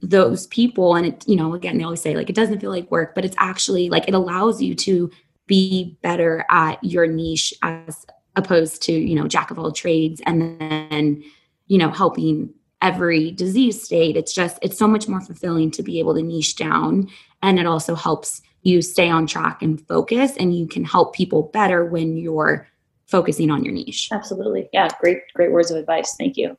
those 0.01 0.47
people 0.47 0.95
and 0.95 1.05
it 1.05 1.23
you 1.27 1.37
know 1.37 1.53
again 1.53 1.77
they 1.77 1.83
always 1.85 2.01
say 2.01 2.15
like 2.15 2.29
it 2.29 2.35
doesn't 2.35 2.59
feel 2.59 2.69
like 2.69 2.91
work 2.91 3.15
but 3.15 3.23
it's 3.23 3.35
actually 3.39 3.89
like 3.89 4.05
it 4.07 4.13
allows 4.13 4.61
you 4.61 4.75
to 4.75 5.09
be 5.47 5.97
better 6.01 6.45
at 6.49 6.83
your 6.83 7.07
niche 7.07 7.53
as 7.61 8.05
opposed 8.35 8.81
to 8.81 8.91
you 8.91 9.15
know 9.15 9.27
jack 9.27 9.49
of 9.49 9.57
all 9.57 9.71
trades 9.71 10.21
and 10.25 10.59
then 10.59 11.23
you 11.67 11.77
know 11.77 11.89
helping 11.89 12.53
every 12.83 13.31
disease 13.31 13.81
state. 13.81 14.15
It's 14.15 14.33
just 14.33 14.59
it's 14.61 14.77
so 14.77 14.87
much 14.87 15.07
more 15.07 15.21
fulfilling 15.21 15.71
to 15.71 15.81
be 15.81 15.97
able 15.97 16.13
to 16.13 16.21
niche 16.21 16.55
down 16.55 17.09
and 17.41 17.57
it 17.57 17.65
also 17.65 17.95
helps 17.95 18.41
you 18.61 18.81
stay 18.81 19.09
on 19.09 19.25
track 19.25 19.61
and 19.61 19.85
focus 19.87 20.37
and 20.37 20.55
you 20.55 20.67
can 20.67 20.83
help 20.83 21.15
people 21.15 21.43
better 21.53 21.83
when 21.85 22.17
you're 22.17 22.67
focusing 23.07 23.49
on 23.49 23.63
your 23.63 23.73
niche. 23.73 24.09
Absolutely. 24.11 24.69
Yeah 24.73 24.89
great 24.99 25.19
great 25.33 25.51
words 25.51 25.71
of 25.71 25.77
advice. 25.77 26.15
Thank 26.15 26.37
you. 26.37 26.57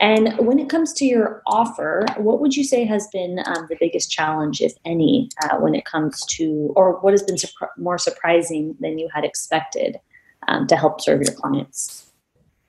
And 0.00 0.34
when 0.38 0.58
it 0.58 0.70
comes 0.70 0.94
to 0.94 1.04
your 1.04 1.42
offer, 1.46 2.06
what 2.16 2.40
would 2.40 2.56
you 2.56 2.64
say 2.64 2.86
has 2.86 3.06
been 3.08 3.38
um, 3.44 3.66
the 3.68 3.76
biggest 3.78 4.10
challenge, 4.10 4.62
if 4.62 4.72
any, 4.86 5.28
uh, 5.42 5.58
when 5.58 5.74
it 5.74 5.84
comes 5.84 6.24
to, 6.24 6.72
or 6.74 6.98
what 7.00 7.12
has 7.12 7.22
been 7.22 7.36
more 7.76 7.98
surprising 7.98 8.74
than 8.80 8.98
you 8.98 9.10
had 9.14 9.26
expected 9.26 10.00
um, 10.48 10.66
to 10.68 10.76
help 10.76 11.02
serve 11.02 11.20
your 11.20 11.34
clients? 11.34 12.09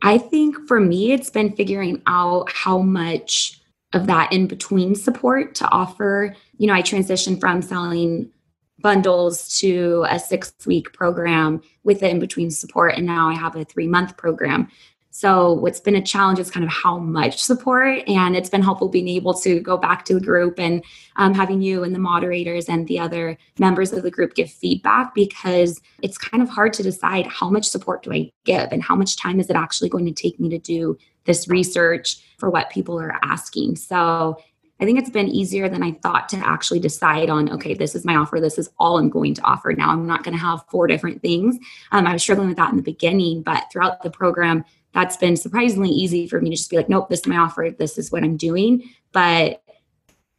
I 0.01 0.17
think 0.17 0.67
for 0.67 0.79
me, 0.79 1.11
it's 1.11 1.29
been 1.29 1.55
figuring 1.55 2.01
out 2.07 2.51
how 2.51 2.79
much 2.79 3.61
of 3.93 4.07
that 4.07 4.31
in 4.31 4.47
between 4.47 4.95
support 4.95 5.55
to 5.55 5.69
offer. 5.69 6.35
You 6.57 6.67
know, 6.67 6.73
I 6.73 6.81
transitioned 6.81 7.39
from 7.39 7.61
selling 7.61 8.31
bundles 8.79 9.59
to 9.59 10.05
a 10.09 10.19
six 10.19 10.53
week 10.65 10.91
program 10.93 11.61
with 11.83 11.99
the 11.99 12.09
in 12.09 12.19
between 12.19 12.49
support, 12.49 12.95
and 12.95 13.05
now 13.05 13.29
I 13.29 13.35
have 13.35 13.55
a 13.55 13.65
three 13.65 13.87
month 13.87 14.17
program. 14.17 14.69
So, 15.13 15.52
what's 15.52 15.82
been 15.82 15.95
a 15.95 16.02
challenge 16.02 16.39
is 16.39 16.50
kind 16.50 16.63
of 16.63 16.71
how 16.71 16.97
much 16.97 17.43
support, 17.43 18.08
and 18.08 18.34
it's 18.34 18.50
been 18.50 18.63
helpful 18.63 18.88
being 18.88 19.10
able 19.10 19.34
to 19.36 19.60
go 19.60 19.76
back 19.76 20.06
to 20.06 20.13
the 20.13 20.21
group 20.21 20.58
and 20.58 20.82
um, 21.17 21.34
having 21.34 21.62
you 21.62 21.84
and 21.84 21.93
the 21.93 22.00
moderators 22.00 22.69
and 22.69 22.88
the 22.88 22.97
other 22.97 23.38
members 23.60 23.91
of 23.91 24.04
the 24.04 24.10
group 24.10 24.36
give 24.36 24.50
feedback 24.50 25.13
because 25.13 25.82
it's 26.02 26.17
kind 26.17 26.41
of 26.41 26.47
hard 26.47 26.71
to 26.74 26.84
decide 26.84 27.28
how 27.28 27.50
much 27.50 27.67
support 27.67 28.04
do 28.04 28.13
I 28.13 28.32
give 28.45 28.69
and 28.71 28.82
how 28.82 28.95
much 28.95 29.17
time 29.17 29.41
is 29.41 29.50
it 29.50 29.58
actually 29.58 29.89
going 29.89 30.06
to 30.06 30.13
take 30.13 30.39
me 30.39 30.47
to 30.47 30.58
do 30.58 30.97
this 31.26 31.45
research 31.50 32.24
for 32.38 32.50
what 32.50 32.69
people 32.69 32.97
are 32.97 33.19
asking. 33.21 33.76
So, 33.76 34.38
I 34.80 34.86
think 34.86 34.97
it's 34.97 35.12
been 35.12 35.28
easier 35.28 35.69
than 35.69 35.84
I 35.84 35.91
thought 35.91 36.28
to 36.30 36.38
actually 36.38 36.80
decide 36.80 37.30
on, 37.30 37.52
okay, 37.52 37.76
this 37.76 37.93
is 37.93 38.04
my 38.04 38.15
offer. 38.15 38.39
This 38.39 38.58
is 38.58 38.67
all 38.80 38.97
I'm 38.97 39.12
going 39.12 39.36
to 39.36 39.43
offer. 39.43 39.71
Now 39.74 39.91
I'm 39.91 40.08
not 40.08 40.24
going 40.24 40.36
to 40.36 40.43
have 40.43 40.65
four 40.69 40.88
different 40.88 41.21
things. 41.21 41.60
Um, 41.91 42.08
I 42.08 42.13
was 42.13 42.24
struggling 42.24 42.47
with 42.47 42.58
that 42.58 42.71
in 42.71 42.78
the 42.78 42.82
beginning, 42.82 43.43
but 43.43 43.65
throughout 43.71 44.02
the 44.02 44.10
program, 44.10 44.65
that's 44.93 45.17
been 45.17 45.38
surprisingly 45.38 45.89
easy 45.89 46.27
for 46.27 46.41
me 46.41 46.49
to 46.49 46.56
just 46.56 46.69
be 46.69 46.77
like, 46.77 46.89
nope, 46.89 47.10
this 47.10 47.21
is 47.21 47.27
my 47.27 47.38
offer. 47.38 47.69
This 47.77 47.97
is 47.97 48.12
what 48.12 48.23
I'm 48.23 48.38
doing. 48.38 48.84
But 49.12 49.63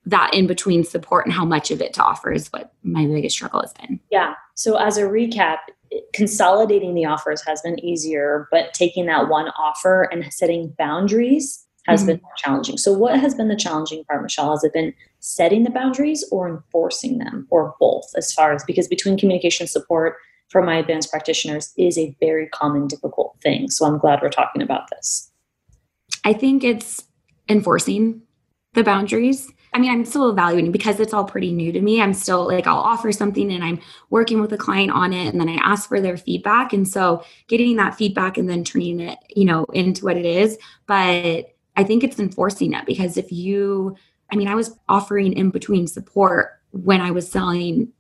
that 0.05 0.35
in 0.35 0.47
between 0.47 0.85
support 0.85 1.27
and 1.27 1.33
how 1.33 1.45
much 1.45 1.71
of 1.71 1.81
it 1.81 1.95
to 1.95 2.03
offer 2.03 2.33
is 2.33 2.49
what 2.49 2.73
my 2.83 3.07
biggest 3.07 3.37
struggle 3.37 3.61
has 3.61 3.73
been. 3.73 4.01
Yeah. 4.11 4.35
So 4.55 4.77
as 4.77 4.99
a 4.99 5.03
recap, 5.03 5.59
consolidating 6.13 6.95
the 6.95 7.05
offers 7.05 7.43
has 7.47 7.63
been 7.63 7.83
easier, 7.85 8.49
but 8.51 8.75
taking 8.75 9.07
that 9.07 9.29
one 9.29 9.49
offer 9.51 10.05
and 10.05 10.33
setting 10.33 10.75
boundaries 10.79 11.65
has 11.87 12.01
mm-hmm. 12.01 12.09
been 12.09 12.21
more 12.23 12.33
challenging. 12.37 12.79
So 12.79 12.93
what 12.93 13.19
has 13.19 13.35
been 13.35 13.49
the 13.49 13.57
challenging 13.57 14.05
part, 14.05 14.23
Michele? 14.23 14.51
Has 14.51 14.65
it 14.65 14.73
been 14.73 14.95
setting 15.21 15.65
the 15.65 15.71
boundaries 15.71 16.25
or 16.31 16.49
enforcing 16.49 17.19
them 17.19 17.47
or 17.51 17.75
both 17.79 18.11
as 18.17 18.33
far 18.33 18.53
as 18.53 18.65
because 18.65 18.89
between 18.89 19.19
communication 19.19 19.67
support 19.67 20.17
for 20.53 20.63
my 20.63 20.77
advanced 20.77 21.11
practitioners 21.11 21.73
is 21.79 21.97
a 21.97 22.15
very 22.21 22.47
common, 22.49 22.87
difficult 22.87 23.37
thing. 23.43 23.71
So 23.71 23.87
I'm 23.87 23.99
glad 23.99 24.21
we're 24.23 24.29
talking 24.29 24.61
about 24.61 24.91
this. 24.91 25.33
I 26.25 26.35
think 26.35 26.63
it's 26.63 27.03
enforcing 27.49 28.21
the 28.75 28.85
boundaries. 28.85 29.51
I 29.73 29.79
mean, 29.79 29.91
I'm 29.91 30.05
still 30.05 30.29
evaluating 30.29 30.71
because 30.71 31.01
it's 31.01 31.15
all 31.15 31.25
pretty 31.25 31.53
new 31.53 31.73
to 31.73 31.81
me. 31.81 32.03
I'm 32.03 32.13
still 32.13 32.47
like, 32.47 32.67
I'll 32.67 32.77
offer 32.77 33.11
something 33.11 33.51
and 33.51 33.65
I'm 33.65 33.81
working 34.11 34.41
with 34.43 34.53
a 34.53 34.59
client 34.59 34.93
on 34.93 35.15
it 35.15 35.29
and 35.29 35.41
then 35.41 35.49
I 35.49 35.55
ask 35.55 35.89
for 35.89 36.01
their 36.01 36.19
feedback. 36.19 36.75
And 36.75 36.87
so 36.87 37.25
getting 37.49 37.77
that 37.77 37.95
feedback 37.95 38.37
and 38.37 38.49
then 38.49 38.63
turning 38.63 39.01
it, 39.01 39.19
you 39.35 39.47
know, 39.47 39.65
into 39.73 40.05
what 40.05 40.19
it 40.19 40.27
is. 40.27 40.59
But 40.87 41.55
I 41.77 41.85
think 41.85 42.05
it's 42.05 42.21
enforcing 42.21 42.75
it 42.75 42.85
because 42.85 43.17
if 43.17 43.33
you, 43.33 43.97
I 44.31 44.37
mean, 44.37 44.49
I 44.49 44.55
was 44.55 44.77
offering 44.91 45.33
in 45.33 45.49
between 45.49 45.87
support 45.87 46.51
when 46.73 47.01
I 47.01 47.11
was 47.11 47.31
selling 47.31 47.91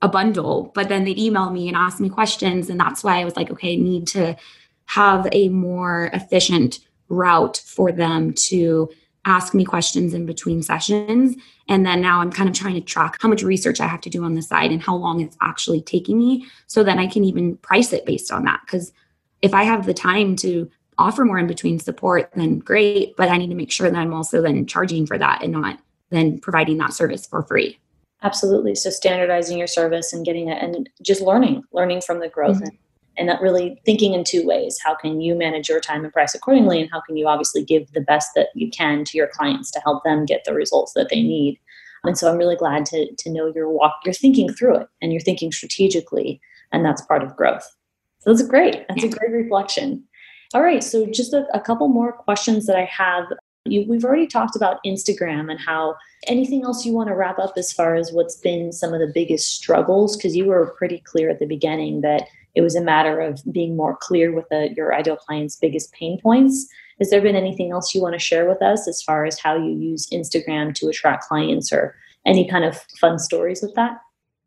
a 0.00 0.08
bundle, 0.08 0.70
but 0.74 0.88
then 0.88 1.04
they'd 1.04 1.18
email 1.18 1.50
me 1.50 1.68
and 1.68 1.76
ask 1.76 2.00
me 2.00 2.08
questions. 2.08 2.70
And 2.70 2.78
that's 2.78 3.02
why 3.02 3.20
I 3.20 3.24
was 3.24 3.36
like, 3.36 3.50
okay, 3.50 3.72
I 3.72 3.76
need 3.76 4.06
to 4.08 4.36
have 4.86 5.26
a 5.32 5.48
more 5.48 6.10
efficient 6.12 6.80
route 7.08 7.62
for 7.64 7.90
them 7.90 8.32
to 8.34 8.90
ask 9.24 9.54
me 9.54 9.64
questions 9.64 10.14
in 10.14 10.24
between 10.24 10.62
sessions. 10.62 11.36
And 11.68 11.84
then 11.84 12.00
now 12.00 12.20
I'm 12.20 12.32
kind 12.32 12.48
of 12.48 12.54
trying 12.54 12.74
to 12.74 12.80
track 12.80 13.18
how 13.20 13.28
much 13.28 13.42
research 13.42 13.80
I 13.80 13.86
have 13.86 14.00
to 14.02 14.10
do 14.10 14.24
on 14.24 14.34
the 14.34 14.42
side 14.42 14.70
and 14.70 14.82
how 14.82 14.96
long 14.96 15.20
it's 15.20 15.36
actually 15.42 15.82
taking 15.82 16.18
me 16.18 16.46
so 16.66 16.82
that 16.84 16.98
I 16.98 17.06
can 17.06 17.24
even 17.24 17.56
price 17.58 17.92
it 17.92 18.06
based 18.06 18.32
on 18.32 18.44
that. 18.44 18.60
Because 18.64 18.92
if 19.42 19.52
I 19.52 19.64
have 19.64 19.84
the 19.84 19.94
time 19.94 20.36
to 20.36 20.70
offer 20.96 21.24
more 21.24 21.38
in 21.38 21.46
between 21.46 21.78
support, 21.78 22.30
then 22.34 22.58
great. 22.58 23.16
But 23.16 23.28
I 23.28 23.36
need 23.36 23.50
to 23.50 23.54
make 23.54 23.70
sure 23.70 23.90
that 23.90 23.98
I'm 23.98 24.14
also 24.14 24.40
then 24.40 24.66
charging 24.66 25.06
for 25.06 25.18
that 25.18 25.42
and 25.42 25.52
not 25.52 25.78
then 26.10 26.38
providing 26.38 26.78
that 26.78 26.94
service 26.94 27.26
for 27.26 27.42
free. 27.42 27.78
Absolutely. 28.22 28.74
So 28.74 28.90
standardizing 28.90 29.58
your 29.58 29.66
service 29.66 30.12
and 30.12 30.24
getting 30.24 30.48
it 30.48 30.62
and 30.62 30.88
just 31.02 31.20
learning, 31.20 31.62
learning 31.72 32.00
from 32.00 32.20
the 32.20 32.28
growth 32.28 32.56
mm-hmm. 32.56 32.64
and, 32.64 32.78
and 33.16 33.28
that 33.28 33.40
really 33.40 33.80
thinking 33.84 34.14
in 34.14 34.24
two 34.24 34.44
ways. 34.44 34.78
How 34.84 34.94
can 34.94 35.20
you 35.20 35.36
manage 35.36 35.68
your 35.68 35.80
time 35.80 36.04
and 36.04 36.12
price 36.12 36.34
accordingly? 36.34 36.80
And 36.80 36.90
how 36.90 37.00
can 37.00 37.16
you 37.16 37.28
obviously 37.28 37.64
give 37.64 37.92
the 37.92 38.00
best 38.00 38.30
that 38.34 38.48
you 38.54 38.70
can 38.70 39.04
to 39.04 39.16
your 39.16 39.28
clients 39.28 39.70
to 39.72 39.80
help 39.80 40.02
them 40.04 40.24
get 40.24 40.44
the 40.44 40.54
results 40.54 40.94
that 40.94 41.08
they 41.10 41.22
need? 41.22 41.60
And 42.04 42.16
so 42.16 42.30
I'm 42.30 42.38
really 42.38 42.56
glad 42.56 42.86
to, 42.86 43.14
to 43.14 43.30
know 43.30 43.52
you're 43.54 43.70
walk, 43.70 44.00
you're 44.04 44.14
thinking 44.14 44.52
through 44.52 44.78
it 44.78 44.88
and 45.02 45.12
you're 45.12 45.20
thinking 45.20 45.52
strategically, 45.52 46.40
and 46.72 46.84
that's 46.84 47.02
part 47.02 47.22
of 47.22 47.36
growth. 47.36 47.68
So 48.20 48.32
that's 48.32 48.46
great. 48.46 48.84
That's 48.88 49.04
a 49.04 49.08
great 49.08 49.32
reflection. 49.32 50.04
All 50.54 50.62
right. 50.62 50.82
So 50.82 51.06
just 51.06 51.32
a, 51.32 51.46
a 51.54 51.60
couple 51.60 51.88
more 51.88 52.12
questions 52.12 52.66
that 52.66 52.76
I 52.76 52.84
have 52.84 53.24
You, 53.70 53.84
we've 53.88 54.04
already 54.04 54.26
talked 54.26 54.56
about 54.56 54.82
Instagram 54.84 55.50
and 55.50 55.60
how 55.60 55.96
anything 56.26 56.64
else 56.64 56.84
you 56.84 56.92
want 56.92 57.08
to 57.08 57.14
wrap 57.14 57.38
up 57.38 57.54
as 57.56 57.72
far 57.72 57.94
as 57.94 58.12
what's 58.12 58.36
been 58.36 58.72
some 58.72 58.92
of 58.92 59.00
the 59.00 59.10
biggest 59.12 59.54
struggles? 59.54 60.16
Because 60.16 60.36
you 60.36 60.46
were 60.46 60.74
pretty 60.78 60.98
clear 60.98 61.30
at 61.30 61.38
the 61.38 61.46
beginning 61.46 62.00
that 62.02 62.24
it 62.54 62.60
was 62.60 62.74
a 62.74 62.82
matter 62.82 63.20
of 63.20 63.40
being 63.52 63.76
more 63.76 63.96
clear 63.96 64.34
with 64.34 64.46
the, 64.50 64.72
your 64.76 64.94
ideal 64.94 65.16
client's 65.16 65.56
biggest 65.56 65.92
pain 65.92 66.20
points. 66.20 66.68
Has 66.98 67.10
there 67.10 67.20
been 67.20 67.36
anything 67.36 67.70
else 67.70 67.94
you 67.94 68.02
want 68.02 68.14
to 68.14 68.18
share 68.18 68.48
with 68.48 68.60
us 68.62 68.88
as 68.88 69.02
far 69.02 69.24
as 69.24 69.38
how 69.38 69.56
you 69.56 69.70
use 69.70 70.08
Instagram 70.12 70.74
to 70.74 70.88
attract 70.88 71.24
clients 71.24 71.72
or 71.72 71.94
any 72.26 72.48
kind 72.48 72.64
of 72.64 72.76
fun 73.00 73.18
stories 73.18 73.62
with 73.62 73.74
that? 73.74 74.00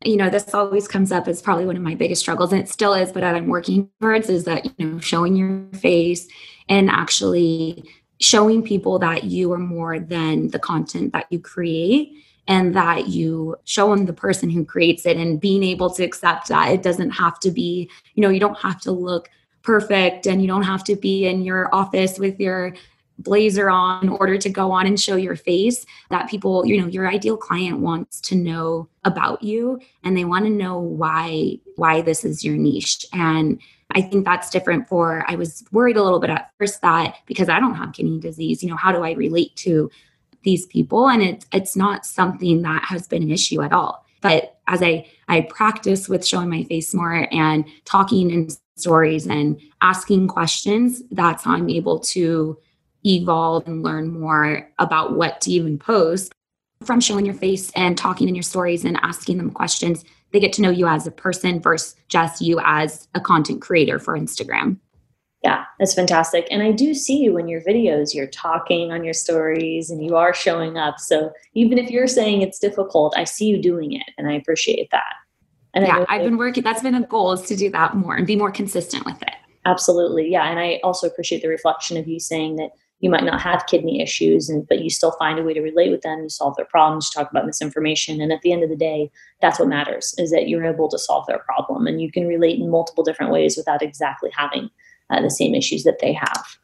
you 0.04 0.16
know 0.16 0.28
this 0.28 0.52
always 0.54 0.88
comes 0.88 1.12
up 1.12 1.28
as 1.28 1.40
probably 1.40 1.66
one 1.66 1.76
of 1.76 1.82
my 1.82 1.94
biggest 1.94 2.20
struggles 2.20 2.52
and 2.52 2.60
it 2.60 2.68
still 2.68 2.94
is 2.94 3.12
but 3.12 3.22
i'm 3.22 3.46
working 3.46 3.88
towards 4.00 4.28
is 4.28 4.44
that 4.44 4.64
you 4.64 4.86
know 4.86 4.98
showing 4.98 5.36
your 5.36 5.64
face 5.74 6.26
and 6.68 6.90
actually 6.90 7.84
showing 8.22 8.62
people 8.62 8.98
that 9.00 9.24
you 9.24 9.52
are 9.52 9.58
more 9.58 9.98
than 9.98 10.48
the 10.48 10.58
content 10.58 11.12
that 11.12 11.26
you 11.30 11.38
create 11.38 12.12
and 12.48 12.74
that 12.74 13.08
you 13.08 13.56
show 13.64 13.90
them 13.90 14.06
the 14.06 14.12
person 14.12 14.48
who 14.48 14.64
creates 14.64 15.06
it 15.06 15.16
and 15.16 15.40
being 15.40 15.62
able 15.62 15.90
to 15.90 16.04
accept 16.04 16.48
that 16.48 16.70
it 16.70 16.82
doesn't 16.82 17.10
have 17.10 17.38
to 17.40 17.50
be 17.50 17.90
you 18.14 18.22
know 18.22 18.30
you 18.30 18.40
don't 18.40 18.58
have 18.58 18.80
to 18.80 18.92
look 18.92 19.28
perfect 19.62 20.26
and 20.26 20.40
you 20.40 20.48
don't 20.48 20.62
have 20.62 20.84
to 20.84 20.96
be 20.96 21.26
in 21.26 21.42
your 21.42 21.72
office 21.74 22.18
with 22.18 22.38
your 22.40 22.74
blazer 23.18 23.68
on 23.70 24.04
in 24.04 24.08
order 24.08 24.38
to 24.38 24.48
go 24.48 24.70
on 24.70 24.86
and 24.86 25.00
show 25.00 25.16
your 25.16 25.36
face 25.36 25.84
that 26.10 26.28
people 26.28 26.64
you 26.66 26.80
know 26.80 26.86
your 26.86 27.08
ideal 27.08 27.36
client 27.36 27.78
wants 27.80 28.20
to 28.20 28.34
know 28.34 28.88
about 29.04 29.42
you 29.42 29.80
and 30.04 30.16
they 30.16 30.24
want 30.24 30.44
to 30.44 30.50
know 30.50 30.78
why 30.78 31.58
why 31.76 32.02
this 32.02 32.24
is 32.24 32.44
your 32.44 32.56
niche. 32.56 33.06
And 33.12 33.60
i 33.94 34.02
think 34.02 34.24
that's 34.24 34.50
different 34.50 34.88
for 34.88 35.24
i 35.28 35.34
was 35.34 35.64
worried 35.72 35.96
a 35.96 36.02
little 36.02 36.20
bit 36.20 36.30
at 36.30 36.50
first 36.58 36.80
that 36.82 37.16
because 37.26 37.48
i 37.48 37.58
don't 37.60 37.74
have 37.74 37.92
kidney 37.92 38.18
disease 38.18 38.62
you 38.62 38.68
know 38.68 38.76
how 38.76 38.92
do 38.92 39.02
i 39.02 39.12
relate 39.12 39.54
to 39.56 39.90
these 40.42 40.66
people? 40.66 41.08
And 41.08 41.22
it's 41.22 41.46
it's 41.52 41.76
not 41.76 42.06
something 42.06 42.62
that 42.62 42.84
has 42.84 43.06
been 43.08 43.22
an 43.22 43.30
issue 43.30 43.62
at 43.62 43.72
all. 43.72 44.04
But 44.20 44.58
as 44.68 44.82
i 44.82 45.06
i 45.28 45.42
practice 45.42 46.08
with 46.08 46.26
showing 46.26 46.48
my 46.48 46.62
face 46.64 46.94
more 46.94 47.28
and 47.32 47.64
talking 47.84 48.30
in 48.30 48.48
stories 48.76 49.26
and 49.26 49.60
asking 49.82 50.26
questions 50.28 51.02
that's 51.10 51.44
how 51.44 51.52
i'm 51.52 51.68
able 51.68 51.98
to 51.98 52.56
evolve 53.04 53.66
and 53.66 53.82
learn 53.82 54.08
more 54.08 54.70
about 54.78 55.16
what 55.16 55.40
to 55.42 55.50
even 55.50 55.78
post. 55.78 56.32
From 56.84 57.00
showing 57.00 57.26
your 57.26 57.34
face 57.34 57.70
and 57.76 57.98
talking 57.98 58.28
in 58.28 58.34
your 58.34 58.42
stories 58.42 58.84
and 58.84 58.98
asking 59.02 59.38
them 59.38 59.50
questions 59.50 60.04
they 60.32 60.40
get 60.40 60.52
to 60.54 60.62
know 60.62 60.70
you 60.70 60.86
as 60.86 61.06
a 61.06 61.10
person 61.10 61.60
versus 61.60 61.94
just 62.08 62.40
you 62.40 62.60
as 62.64 63.08
a 63.14 63.20
content 63.20 63.60
creator 63.60 63.98
for 63.98 64.18
instagram. 64.18 64.78
Yeah 65.42 65.64
that's 65.78 65.94
fantastic. 65.94 66.46
And 66.50 66.62
i 66.62 66.72
do 66.72 66.94
see 66.94 67.18
you 67.18 67.38
in 67.38 67.48
your 67.48 67.60
videos. 67.62 68.14
You're 68.14 68.26
talking 68.28 68.92
on 68.92 69.04
your 69.04 69.14
stories 69.14 69.90
and 69.90 70.04
you 70.04 70.16
are 70.16 70.34
showing 70.34 70.76
up. 70.76 70.98
So 70.98 71.32
even 71.54 71.78
if 71.78 71.90
you're 71.90 72.06
saying 72.06 72.42
it's 72.42 72.58
difficult 72.58 73.14
i 73.16 73.24
see 73.24 73.46
you 73.46 73.60
doing 73.60 73.92
it 73.92 74.10
and 74.18 74.28
i 74.28 74.32
appreciate 74.32 74.90
that. 74.90 75.14
And 75.74 75.86
yeah 75.86 76.04
i've 76.08 76.22
been 76.22 76.36
working 76.36 76.62
that's 76.62 76.82
been 76.82 76.94
a 76.94 77.06
goal 77.06 77.32
is 77.32 77.42
to 77.42 77.56
do 77.56 77.70
that 77.70 77.96
more 77.96 78.16
and 78.16 78.26
be 78.26 78.36
more 78.36 78.50
consistent 78.50 79.04
with 79.04 79.20
it. 79.22 79.34
Absolutely. 79.64 80.30
Yeah 80.30 80.50
and 80.50 80.58
i 80.58 80.80
also 80.82 81.06
appreciate 81.06 81.42
the 81.42 81.48
reflection 81.48 81.96
of 81.96 82.08
you 82.08 82.18
saying 82.18 82.56
that 82.56 82.70
you 83.02 83.10
might 83.10 83.24
not 83.24 83.40
have 83.40 83.66
kidney 83.66 84.00
issues 84.00 84.48
and 84.48 84.66
but 84.66 84.80
you 84.80 84.88
still 84.88 85.12
find 85.12 85.38
a 85.38 85.42
way 85.42 85.52
to 85.52 85.60
relate 85.60 85.90
with 85.90 86.00
them 86.00 86.22
you 86.22 86.28
solve 86.30 86.56
their 86.56 86.64
problems 86.64 87.10
you 87.12 87.20
talk 87.20 87.30
about 87.30 87.44
misinformation 87.44 88.20
and 88.20 88.32
at 88.32 88.40
the 88.40 88.52
end 88.52 88.62
of 88.62 88.70
the 88.70 88.76
day 88.76 89.10
that's 89.42 89.58
what 89.58 89.68
matters 89.68 90.14
is 90.16 90.30
that 90.30 90.48
you're 90.48 90.64
able 90.64 90.88
to 90.88 90.98
solve 90.98 91.26
their 91.26 91.40
problem 91.40 91.86
and 91.86 92.00
you 92.00 92.10
can 92.10 92.26
relate 92.26 92.58
in 92.58 92.70
multiple 92.70 93.04
different 93.04 93.32
ways 93.32 93.56
without 93.56 93.82
exactly 93.82 94.30
having 94.34 94.70
uh, 95.10 95.20
the 95.20 95.30
same 95.30 95.54
issues 95.54 95.82
that 95.82 95.98
they 96.00 96.12
have 96.12 96.56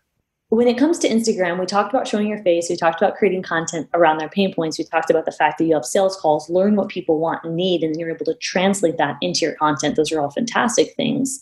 when 0.51 0.66
it 0.66 0.79
comes 0.79 0.98
to 1.01 1.09
Instagram, 1.09 1.61
we 1.61 1.66
talked 1.66 1.92
about 1.92 2.09
showing 2.09 2.27
your 2.27 2.42
face. 2.42 2.70
We 2.70 2.77
talked 2.77 3.03
about 3.03 3.16
creating 3.16 3.42
content 3.42 3.87
around 3.92 4.16
their 4.16 4.31
pain 4.31 4.55
points. 4.55 4.79
We 4.79 4.85
talked 4.85 5.11
about 5.11 5.27
the 5.27 5.33
fact 5.33 5.59
that 5.59 5.64
you 5.64 5.74
have 5.74 5.85
sales 5.85 6.16
calls, 6.16 6.48
learn 6.48 6.74
what 6.74 6.88
people 6.88 7.18
want 7.18 7.44
and 7.44 7.55
need, 7.55 7.83
and 7.83 7.94
you're 7.96 8.11
able 8.11 8.24
to 8.24 8.35
translate 8.40 8.96
that 8.96 9.16
into 9.20 9.40
your 9.40 9.55
content. 9.57 9.96
Those 9.96 10.11
are 10.11 10.20
all 10.20 10.31
fantastic 10.31 10.94
things. 10.96 11.38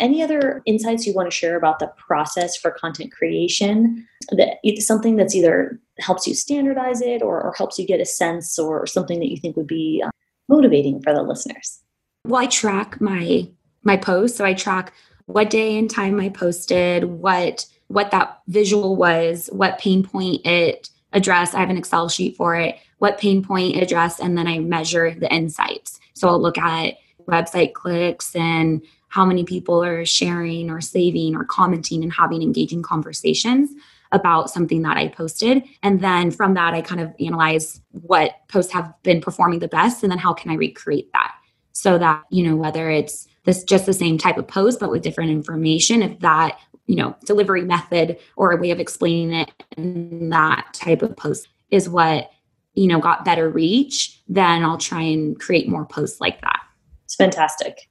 Any 0.00 0.22
other 0.22 0.62
insights 0.66 1.06
you 1.06 1.14
want 1.14 1.30
to 1.30 1.36
share 1.36 1.56
about 1.56 1.78
the 1.78 1.88
process 1.96 2.56
for 2.56 2.70
content 2.70 3.12
creation? 3.12 4.06
That 4.30 4.58
something 4.78 5.16
that's 5.16 5.34
either 5.34 5.80
helps 5.98 6.26
you 6.26 6.34
standardize 6.34 7.00
it 7.00 7.22
or, 7.22 7.42
or 7.42 7.54
helps 7.56 7.78
you 7.78 7.86
get 7.86 8.00
a 8.00 8.04
sense 8.04 8.58
or, 8.58 8.86
something 8.86 9.18
that 9.20 9.30
you 9.30 9.36
think 9.36 9.56
would 9.56 9.66
be 9.66 10.02
uh, 10.04 10.10
motivating 10.48 11.02
for 11.02 11.12
the 11.12 11.22
listeners. 11.22 11.80
Well, 12.24 12.42
I 12.42 12.46
track 12.46 13.00
my 13.00 13.48
my 13.82 13.96
posts, 13.96 14.36
so 14.36 14.44
I 14.44 14.54
track 14.54 14.92
what 15.26 15.50
day 15.50 15.78
and 15.78 15.90
time 15.90 16.20
I 16.20 16.28
posted, 16.28 17.04
what 17.04 17.66
what 17.88 18.10
that 18.10 18.40
visual 18.48 18.96
was, 18.96 19.48
what 19.52 19.78
pain 19.78 20.02
point 20.02 20.44
it 20.46 20.90
addressed. 21.12 21.54
I 21.54 21.60
have 21.60 21.70
an 21.70 21.78
Excel 21.78 22.08
sheet 22.08 22.36
for 22.36 22.54
it, 22.54 22.76
what 22.98 23.18
pain 23.18 23.42
point 23.42 23.76
it 23.76 23.82
addressed, 23.82 24.20
and 24.20 24.36
then 24.36 24.46
I 24.46 24.58
measure 24.58 25.14
the 25.14 25.32
insights. 25.32 25.98
So 26.14 26.28
I'll 26.28 26.40
look 26.40 26.58
at 26.58 26.94
website 27.26 27.74
clicks 27.74 28.34
and 28.34 28.82
how 29.08 29.24
many 29.24 29.44
people 29.44 29.82
are 29.82 30.04
sharing 30.04 30.70
or 30.70 30.80
saving 30.80 31.34
or 31.34 31.44
commenting 31.44 32.02
and 32.02 32.12
having 32.12 32.42
engaging 32.42 32.82
conversations 32.82 33.70
about 34.12 34.50
something 34.50 34.82
that 34.82 34.96
I 34.96 35.08
posted. 35.08 35.62
And 35.82 36.00
then 36.00 36.30
from 36.30 36.54
that, 36.54 36.74
I 36.74 36.80
kind 36.80 37.00
of 37.00 37.14
analyze 37.20 37.80
what 37.90 38.36
posts 38.48 38.72
have 38.72 38.92
been 39.02 39.20
performing 39.20 39.58
the 39.58 39.68
best 39.68 40.02
and 40.02 40.10
then 40.10 40.18
how 40.18 40.32
can 40.32 40.50
I 40.50 40.54
recreate 40.54 41.12
that 41.12 41.34
so 41.72 41.98
that, 41.98 42.24
you 42.30 42.42
know, 42.42 42.56
whether 42.56 42.90
it's 42.90 43.28
this 43.44 43.64
just 43.64 43.86
the 43.86 43.92
same 43.92 44.18
type 44.18 44.36
of 44.36 44.48
post 44.48 44.80
but 44.80 44.90
with 44.90 45.02
different 45.02 45.30
information, 45.30 46.02
if 46.02 46.18
that, 46.20 46.58
you 46.86 46.96
know, 46.96 47.14
delivery 47.24 47.62
method 47.62 48.18
or 48.36 48.52
a 48.52 48.56
way 48.56 48.70
of 48.70 48.80
explaining 48.80 49.32
it 49.32 49.52
in 49.76 50.30
that 50.30 50.72
type 50.72 51.02
of 51.02 51.16
post 51.16 51.48
is 51.70 51.88
what, 51.88 52.30
you 52.74 52.86
know, 52.86 52.98
got 52.98 53.24
better 53.24 53.48
reach, 53.48 54.22
then 54.28 54.64
I'll 54.64 54.78
try 54.78 55.02
and 55.02 55.38
create 55.38 55.68
more 55.68 55.84
posts 55.84 56.20
like 56.20 56.40
that. 56.40 56.60
It's 57.04 57.14
fantastic 57.14 57.88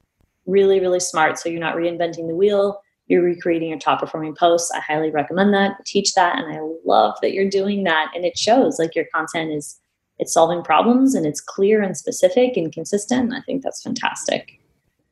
really, 0.48 0.80
really 0.80 0.98
smart. 0.98 1.38
So 1.38 1.48
you're 1.48 1.60
not 1.60 1.76
reinventing 1.76 2.26
the 2.26 2.34
wheel. 2.34 2.80
You're 3.06 3.22
recreating 3.22 3.68
your 3.68 3.78
top 3.78 4.00
performing 4.00 4.34
posts. 4.34 4.70
I 4.72 4.80
highly 4.80 5.10
recommend 5.10 5.54
that. 5.54 5.84
Teach 5.86 6.14
that. 6.14 6.38
And 6.38 6.52
I 6.52 6.60
love 6.84 7.14
that 7.22 7.32
you're 7.32 7.48
doing 7.48 7.84
that. 7.84 8.10
And 8.14 8.24
it 8.24 8.36
shows 8.36 8.78
like 8.78 8.94
your 8.94 9.06
content 9.14 9.52
is 9.52 9.78
it's 10.18 10.32
solving 10.32 10.62
problems 10.62 11.14
and 11.14 11.24
it's 11.24 11.40
clear 11.40 11.80
and 11.80 11.96
specific 11.96 12.56
and 12.56 12.72
consistent. 12.72 13.32
I 13.32 13.40
think 13.42 13.62
that's 13.62 13.82
fantastic. 13.82 14.58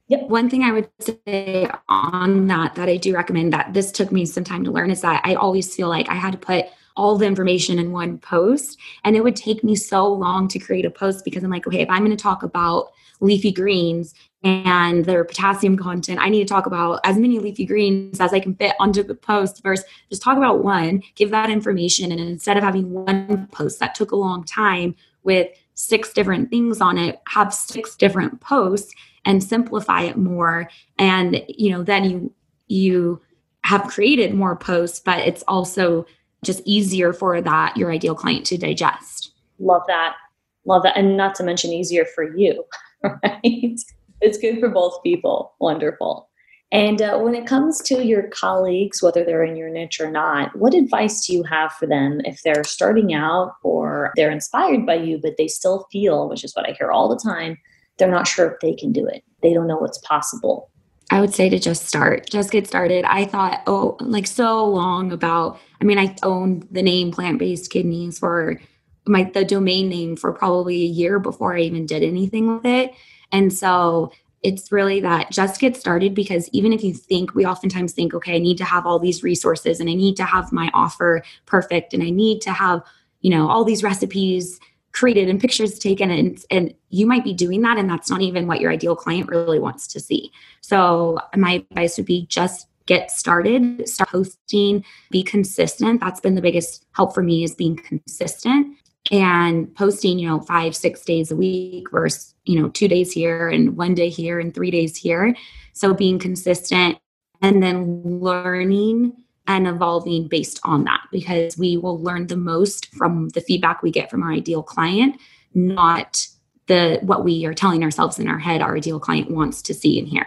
Yep. 0.09 0.29
One 0.29 0.49
thing 0.49 0.62
I 0.62 0.72
would 0.72 0.88
say 1.01 1.68
on 1.88 2.46
that 2.46 2.75
that 2.77 2.88
I 2.88 2.96
do 2.96 3.14
recommend 3.14 3.53
that 3.53 3.72
this 3.72 3.90
took 3.90 4.12
me 4.12 4.25
some 4.25 4.44
time 4.44 4.64
to 4.64 4.70
learn 4.70 4.90
is 4.90 5.01
that 5.01 5.20
I 5.25 5.35
always 5.35 5.75
feel 5.75 5.88
like 5.88 6.09
I 6.09 6.14
had 6.14 6.33
to 6.33 6.38
put 6.38 6.66
all 6.97 7.17
the 7.17 7.27
information 7.27 7.79
in 7.79 7.93
one 7.93 8.19
post 8.19 8.79
and 9.05 9.17
it 9.17 9.23
would 9.23 9.37
take 9.37 9.63
me 9.63 9.77
so 9.77 10.07
long 10.07 10.49
to 10.49 10.59
create 10.59 10.85
a 10.85 10.91
post 10.91 11.25
because 11.25 11.45
I'm 11.45 11.51
like, 11.51 11.67
okay, 11.67 11.83
if 11.83 11.91
I'm 11.91 12.05
going 12.05 12.17
to 12.17 12.23
talk 12.23 12.43
about 12.43 12.93
leafy 13.21 13.53
greens 13.53 14.15
and 14.43 15.05
their 15.05 15.25
potassium 15.25 15.77
content. 15.77 16.21
I 16.21 16.29
need 16.29 16.47
to 16.47 16.53
talk 16.53 16.67
about 16.67 17.01
as 17.05 17.17
many 17.17 17.39
leafy 17.39 17.65
greens 17.65 18.21
as 18.21 18.33
I 18.33 18.41
can 18.41 18.55
fit 18.55 18.77
onto 18.79 19.03
the 19.03 19.15
post 19.15 19.63
versus 19.63 19.85
just 20.11 20.23
talk 20.23 20.37
about 20.37 20.63
one, 20.63 21.03
give 21.15 21.31
that 21.31 21.51
information. 21.51 22.13
And 22.13 22.21
instead 22.21 22.57
of 22.57 22.63
having 22.63 22.93
one 22.93 23.49
post 23.53 23.81
that 23.81 23.95
took 23.95 24.13
a 24.13 24.17
long 24.17 24.45
time 24.45 24.95
with 25.25 25.49
six 25.75 26.13
different 26.13 26.51
things 26.51 26.81
on 26.81 26.99
it, 26.99 27.21
have 27.29 27.53
six 27.53 27.97
different 27.97 28.41
posts 28.41 28.95
and 29.25 29.43
simplify 29.43 30.03
it 30.03 30.17
more. 30.17 30.71
And, 30.99 31.43
you 31.49 31.71
know, 31.71 31.83
then 31.83 32.05
you, 32.05 32.33
you 32.69 33.21
have 33.65 33.89
created 33.89 34.33
more 34.33 34.55
posts, 34.55 35.01
but 35.01 35.19
it's 35.27 35.43
also 35.49 36.07
just 36.44 36.62
easier 36.64 37.12
for 37.12 37.40
that, 37.40 37.77
your 37.77 37.90
ideal 37.90 38.14
client 38.14 38.46
to 38.46 38.59
digest. 38.59 39.33
Love 39.59 39.83
that. 39.88 40.16
Love 40.64 40.83
that. 40.83 40.96
And 40.96 41.16
not 41.16 41.35
to 41.37 41.44
mention 41.44 41.72
easier 41.72 42.05
for 42.05 42.37
you, 42.37 42.64
right? 43.03 43.79
it's 44.20 44.38
good 44.38 44.61
for 44.61 44.68
both 44.68 45.03
people. 45.03 45.55
Wonderful. 45.61 46.29
And 46.72 47.01
uh, 47.01 47.18
when 47.18 47.35
it 47.35 47.46
comes 47.46 47.81
to 47.83 48.05
your 48.05 48.25
colleagues, 48.29 49.01
whether 49.01 49.25
they're 49.25 49.44
in 49.44 49.57
your 49.57 49.70
niche 49.70 50.01
or 50.01 50.11
not, 50.11 50.57
what 50.57 50.75
advice 50.75 51.25
do 51.25 51.33
you 51.33 51.44
have 51.44 51.72
for 51.72 51.87
them 51.87 52.20
if 52.25 52.42
they're 52.42 52.64
starting 52.64 53.14
out 53.14 53.53
or 53.62 54.12
they're 54.16 54.33
inspired 54.33 54.85
by 54.85 54.94
you, 54.94 55.18
but 55.18 55.37
they 55.38 55.46
still 55.46 55.87
feel, 55.92 56.29
which 56.29 56.42
is 56.42 56.55
what 56.57 56.68
I 56.68 56.72
hear 56.72 56.90
all 56.90 57.09
the 57.09 57.20
time, 57.22 57.57
they're 57.99 58.11
not 58.11 58.27
sure 58.27 58.51
if 58.51 58.61
they 58.61 58.75
can 58.75 58.92
do 58.92 59.07
it. 59.07 59.22
They 59.42 59.55
don't 59.55 59.68
know 59.68 59.77
what's 59.77 59.99
possible. 59.99 60.70
I 61.11 61.21
would 61.21 61.35
say 61.35 61.49
to 61.49 61.59
just 61.59 61.87
start, 61.87 62.29
just 62.29 62.51
get 62.51 62.66
started. 62.66 63.05
I 63.05 63.25
thought, 63.25 63.62
oh, 63.66 63.97
like 64.01 64.27
so 64.27 64.64
long 64.64 65.12
about, 65.12 65.59
I 65.81 65.85
mean, 65.85 65.99
I 65.99 66.16
owned 66.23 66.66
the 66.71 66.83
name 66.83 67.12
plant 67.12 67.38
based 67.38 67.71
kidneys 67.71 68.19
for 68.19 68.61
my, 69.07 69.25
the 69.25 69.45
domain 69.45 69.88
name 69.88 70.16
for 70.16 70.33
probably 70.33 70.83
a 70.83 70.87
year 70.87 71.19
before 71.21 71.57
I 71.57 71.61
even 71.61 71.87
did 71.87 72.03
anything 72.03 72.53
with 72.53 72.66
it. 72.66 72.92
And 73.31 73.53
so 73.53 74.11
it's 74.42 74.71
really 74.73 75.01
that 75.01 75.31
just 75.31 75.61
get 75.61 75.77
started 75.77 76.14
because 76.14 76.49
even 76.53 76.73
if 76.73 76.83
you 76.83 76.92
think, 76.92 77.35
we 77.35 77.47
oftentimes 77.47 77.92
think, 77.92 78.12
okay, 78.14 78.37
I 78.37 78.38
need 78.38 78.59
to 78.59 78.64
have 78.64 78.87
all 78.87 78.99
these 78.99 79.23
resources 79.23 79.81
and 79.81 79.88
I 79.88 79.95
need 79.95 80.16
to 80.16 80.25
have 80.25 80.53
my 80.53 80.71
offer 80.75 81.23
perfect 81.47 81.95
and 81.95 82.03
I 82.03 82.11
need 82.11 82.40
to 82.42 82.53
have, 82.53 82.83
you 83.21 83.31
know, 83.31 83.49
all 83.49 83.64
these 83.64 83.83
recipes 83.83 84.59
created 84.97 85.29
and 85.29 85.41
pictures 85.41 85.79
taken 85.79 86.11
and 86.11 86.43
and 86.51 86.75
you 86.89 87.07
might 87.07 87.23
be 87.23 87.35
doing 87.35 87.61
that 87.61 87.77
and 87.77 87.89
that's 87.89 88.09
not 88.09 88.23
even 88.23 88.47
what 88.47 88.61
your 88.61 88.73
ideal 88.73 88.97
client 88.97 89.29
really 89.29 89.59
wants 89.59 89.87
to 89.87 90.01
see. 90.01 90.33
So 90.63 91.19
my 91.37 91.65
advice 91.71 91.99
would 91.99 92.07
be 92.07 92.27
just 92.27 92.67
get 92.87 93.11
started, 93.11 93.87
start 93.89 94.09
posting, 94.09 94.85
be 95.11 95.23
consistent. 95.23 96.01
That's 96.01 96.21
been 96.21 96.35
the 96.35 96.41
biggest 96.41 96.87
help 96.93 97.15
for 97.15 97.23
me 97.23 97.45
is 97.45 97.55
being 97.55 97.77
consistent 97.77 98.77
and 99.13 99.73
posting, 99.75 100.19
you 100.19 100.29
know, 100.29 100.41
five, 100.41 100.75
six 100.75 101.05
days 101.05 101.31
a 101.31 101.37
week 101.37 101.91
versus, 101.91 102.35
you 102.45 102.61
know, 102.61 102.69
two 102.71 102.89
days 102.89 103.13
here 103.13 103.49
and 103.49 103.77
one 103.77 103.95
day 103.95 104.09
here 104.09 104.41
and 104.41 104.55
three 104.55 104.71
days 104.71 104.97
here. 104.97 105.37
So 105.75 105.93
being 105.93 106.19
consistent 106.19 106.99
and 107.43 107.63
then 107.63 108.03
learning 108.21 109.13
and 109.49 109.67
evolving 109.67 110.29
based 110.29 110.61
on 110.65 110.85
that 110.85 111.01
because 111.13 111.57
we 111.57 111.77
will 111.77 112.01
learn 112.03 112.27
the 112.27 112.37
most 112.37 112.93
from 112.95 113.29
the 113.31 113.41
feedback 113.41 113.83
we 113.83 113.91
get 113.91 114.11
from 114.11 114.23
our 114.23 114.33
ideal 114.33 114.63
client, 114.63 115.21
not 115.55 116.27
the 116.67 116.99
what 117.03 117.25
we 117.25 117.47
are 117.47 117.55
telling 117.55 117.85
ourselves 117.85 118.19
in 118.19 118.29
our 118.29 118.41
head 118.41 118.61
our 118.61 118.77
ideal 118.77 118.99
client 118.99 119.31
wants 119.31 119.63
to 119.63 119.75
see 119.75 119.99
and 119.99 120.09
hear. 120.09 120.27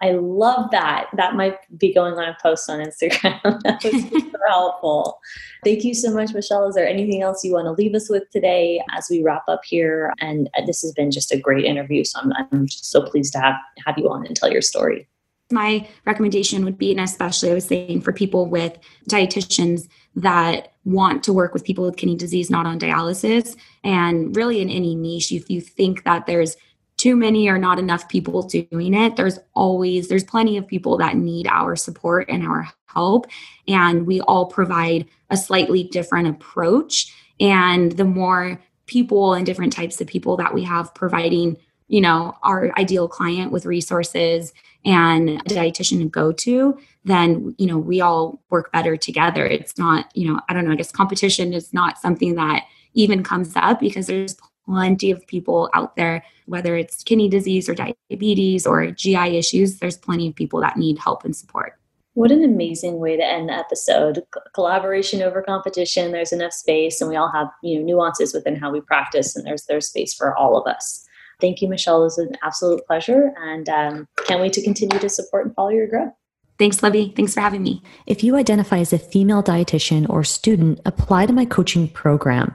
I 0.00 0.12
love 0.12 0.70
that. 0.70 1.08
That 1.16 1.34
might 1.34 1.56
be 1.76 1.92
going 1.92 2.14
on 2.14 2.28
a 2.28 2.36
post 2.40 2.68
on 2.70 2.80
Instagram. 2.80 3.40
that 3.64 3.82
was 3.82 4.02
super 4.10 4.38
helpful. 4.48 5.18
Thank 5.64 5.84
you 5.84 5.94
so 5.94 6.12
much, 6.12 6.32
Michele. 6.32 6.68
Is 6.68 6.74
there 6.74 6.86
anything 6.86 7.22
else 7.22 7.44
you 7.44 7.52
want 7.52 7.66
to 7.66 7.72
leave 7.72 7.94
us 7.94 8.08
with 8.08 8.30
today 8.30 8.82
as 8.92 9.08
we 9.10 9.22
wrap 9.22 9.42
up 9.48 9.62
here? 9.64 10.12
And 10.20 10.48
uh, 10.56 10.64
this 10.66 10.82
has 10.82 10.92
been 10.92 11.10
just 11.10 11.32
a 11.32 11.38
great 11.38 11.64
interview. 11.64 12.04
So 12.04 12.20
I'm, 12.20 12.32
I'm 12.52 12.66
just 12.66 12.90
so 12.90 13.02
pleased 13.02 13.32
to 13.32 13.40
have, 13.40 13.56
have 13.84 13.98
you 13.98 14.08
on 14.08 14.26
and 14.26 14.36
tell 14.36 14.52
your 14.52 14.62
story. 14.62 15.08
My 15.50 15.88
recommendation 16.06 16.64
would 16.64 16.78
be, 16.78 16.90
and 16.92 17.00
especially 17.00 17.50
I 17.50 17.54
was 17.54 17.66
saying 17.66 18.00
for 18.02 18.12
people 18.12 18.46
with 18.46 18.78
dietitians 19.08 19.88
that 20.16 20.72
want 20.84 21.22
to 21.24 21.32
work 21.32 21.52
with 21.52 21.64
people 21.64 21.84
with 21.84 21.96
kidney 21.96 22.16
disease 22.16 22.50
not 22.50 22.66
on 22.66 22.78
dialysis, 22.78 23.56
and 23.84 24.34
really 24.36 24.60
in 24.60 24.70
any 24.70 24.94
niche, 24.94 25.32
if 25.32 25.50
you 25.50 25.60
think 25.60 26.04
that 26.04 26.26
there's 26.26 26.56
too 26.96 27.16
many 27.16 27.48
or 27.48 27.58
not 27.58 27.78
enough 27.78 28.08
people 28.08 28.42
doing 28.42 28.94
it 28.94 29.16
there's 29.16 29.38
always 29.54 30.08
there's 30.08 30.22
plenty 30.22 30.56
of 30.56 30.66
people 30.68 30.98
that 30.98 31.16
need 31.16 31.48
our 31.48 31.74
support 31.74 32.28
and 32.28 32.46
our 32.46 32.68
help 32.86 33.26
and 33.66 34.06
we 34.06 34.20
all 34.20 34.46
provide 34.46 35.08
a 35.32 35.36
slightly 35.36 35.82
different 35.82 36.28
approach. 36.28 37.12
And 37.40 37.92
the 37.92 38.04
more 38.04 38.60
people 38.86 39.34
and 39.34 39.44
different 39.44 39.72
types 39.72 40.00
of 40.00 40.06
people 40.06 40.36
that 40.36 40.54
we 40.54 40.62
have 40.64 40.94
providing 40.94 41.56
you 41.88 42.00
know 42.00 42.36
our 42.42 42.72
ideal 42.78 43.08
client 43.08 43.52
with 43.52 43.66
resources 43.66 44.52
and 44.84 45.30
a 45.30 45.42
dietitian 45.44 45.98
to 45.98 46.08
go 46.08 46.32
to 46.32 46.78
then 47.04 47.54
you 47.58 47.66
know 47.66 47.78
we 47.78 48.00
all 48.00 48.42
work 48.50 48.72
better 48.72 48.96
together 48.96 49.46
it's 49.46 49.78
not 49.78 50.10
you 50.16 50.26
know 50.26 50.40
i 50.48 50.52
don't 50.54 50.64
know 50.64 50.72
i 50.72 50.76
guess 50.76 50.92
competition 50.92 51.52
is 51.52 51.72
not 51.72 51.98
something 51.98 52.34
that 52.34 52.64
even 52.94 53.22
comes 53.22 53.52
up 53.56 53.80
because 53.80 54.06
there's 54.06 54.36
plenty 54.64 55.10
of 55.10 55.26
people 55.26 55.70
out 55.74 55.96
there, 55.96 56.24
whether 56.46 56.76
it's 56.76 57.02
kidney 57.02 57.28
disease 57.28 57.68
or 57.68 57.74
diabetes 57.74 58.66
or 58.66 58.90
GI 58.90 59.36
issues, 59.36 59.78
there's 59.78 59.96
plenty 59.96 60.28
of 60.28 60.34
people 60.34 60.60
that 60.60 60.76
need 60.76 60.98
help 60.98 61.24
and 61.24 61.34
support. 61.34 61.78
What 62.14 62.30
an 62.30 62.44
amazing 62.44 62.98
way 62.98 63.16
to 63.16 63.24
end 63.24 63.48
the 63.48 63.54
episode. 63.54 64.22
C- 64.34 64.40
collaboration 64.54 65.22
over 65.22 65.42
competition. 65.42 66.12
There's 66.12 66.32
enough 66.32 66.52
space 66.52 67.00
and 67.00 67.08
we 67.08 67.16
all 67.16 67.30
have, 67.32 67.48
you 67.62 67.78
know, 67.78 67.84
nuances 67.84 68.34
within 68.34 68.54
how 68.54 68.70
we 68.70 68.82
practice 68.82 69.34
and 69.34 69.46
there's 69.46 69.64
there's 69.64 69.88
space 69.88 70.12
for 70.12 70.36
all 70.36 70.60
of 70.60 70.66
us. 70.66 71.06
Thank 71.42 71.60
you, 71.60 71.68
Michele. 71.68 72.00
It 72.00 72.04
was 72.04 72.18
an 72.18 72.36
absolute 72.42 72.86
pleasure 72.86 73.34
and 73.36 73.68
um, 73.68 74.08
can't 74.26 74.40
wait 74.40 74.52
to 74.54 74.62
continue 74.62 74.98
to 75.00 75.08
support 75.08 75.44
and 75.44 75.54
follow 75.54 75.70
your 75.70 75.88
growth. 75.88 76.12
Thanks, 76.58 76.82
Libby. 76.82 77.12
Thanks 77.16 77.34
for 77.34 77.40
having 77.40 77.64
me. 77.64 77.82
If 78.06 78.22
you 78.22 78.36
identify 78.36 78.78
as 78.78 78.92
a 78.92 78.98
female 78.98 79.42
dietitian 79.42 80.08
or 80.08 80.22
student, 80.22 80.78
apply 80.86 81.26
to 81.26 81.32
my 81.32 81.44
coaching 81.44 81.88
program. 81.88 82.54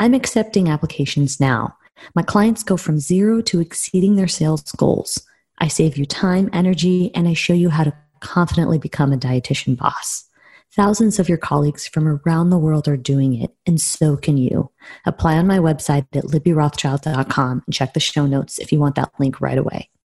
I'm 0.00 0.12
accepting 0.12 0.68
applications 0.68 1.38
now. 1.38 1.76
My 2.16 2.22
clients 2.22 2.64
go 2.64 2.76
from 2.76 2.98
zero 2.98 3.40
to 3.42 3.60
exceeding 3.60 4.16
their 4.16 4.26
sales 4.26 4.72
goals. 4.72 5.24
I 5.58 5.68
save 5.68 5.96
you 5.96 6.04
time, 6.04 6.50
energy, 6.52 7.12
and 7.14 7.28
I 7.28 7.34
show 7.34 7.54
you 7.54 7.70
how 7.70 7.84
to 7.84 7.96
confidently 8.18 8.78
become 8.78 9.12
a 9.12 9.16
dietitian 9.16 9.78
boss. 9.78 10.25
Thousands 10.74 11.18
of 11.18 11.28
your 11.28 11.38
colleagues 11.38 11.88
from 11.88 12.06
around 12.06 12.50
the 12.50 12.58
world 12.58 12.86
are 12.86 12.96
doing 12.98 13.34
it, 13.34 13.54
and 13.66 13.80
so 13.80 14.16
can 14.16 14.36
you. 14.36 14.70
Apply 15.06 15.36
on 15.36 15.46
my 15.46 15.58
website 15.58 16.06
at 16.14 16.24
libbyrothschild.com 16.24 17.62
and 17.66 17.74
check 17.74 17.94
the 17.94 18.00
show 18.00 18.26
notes 18.26 18.58
if 18.58 18.72
you 18.72 18.78
want 18.78 18.94
that 18.96 19.12
link 19.18 19.40
right 19.40 19.56
away. 19.56 19.88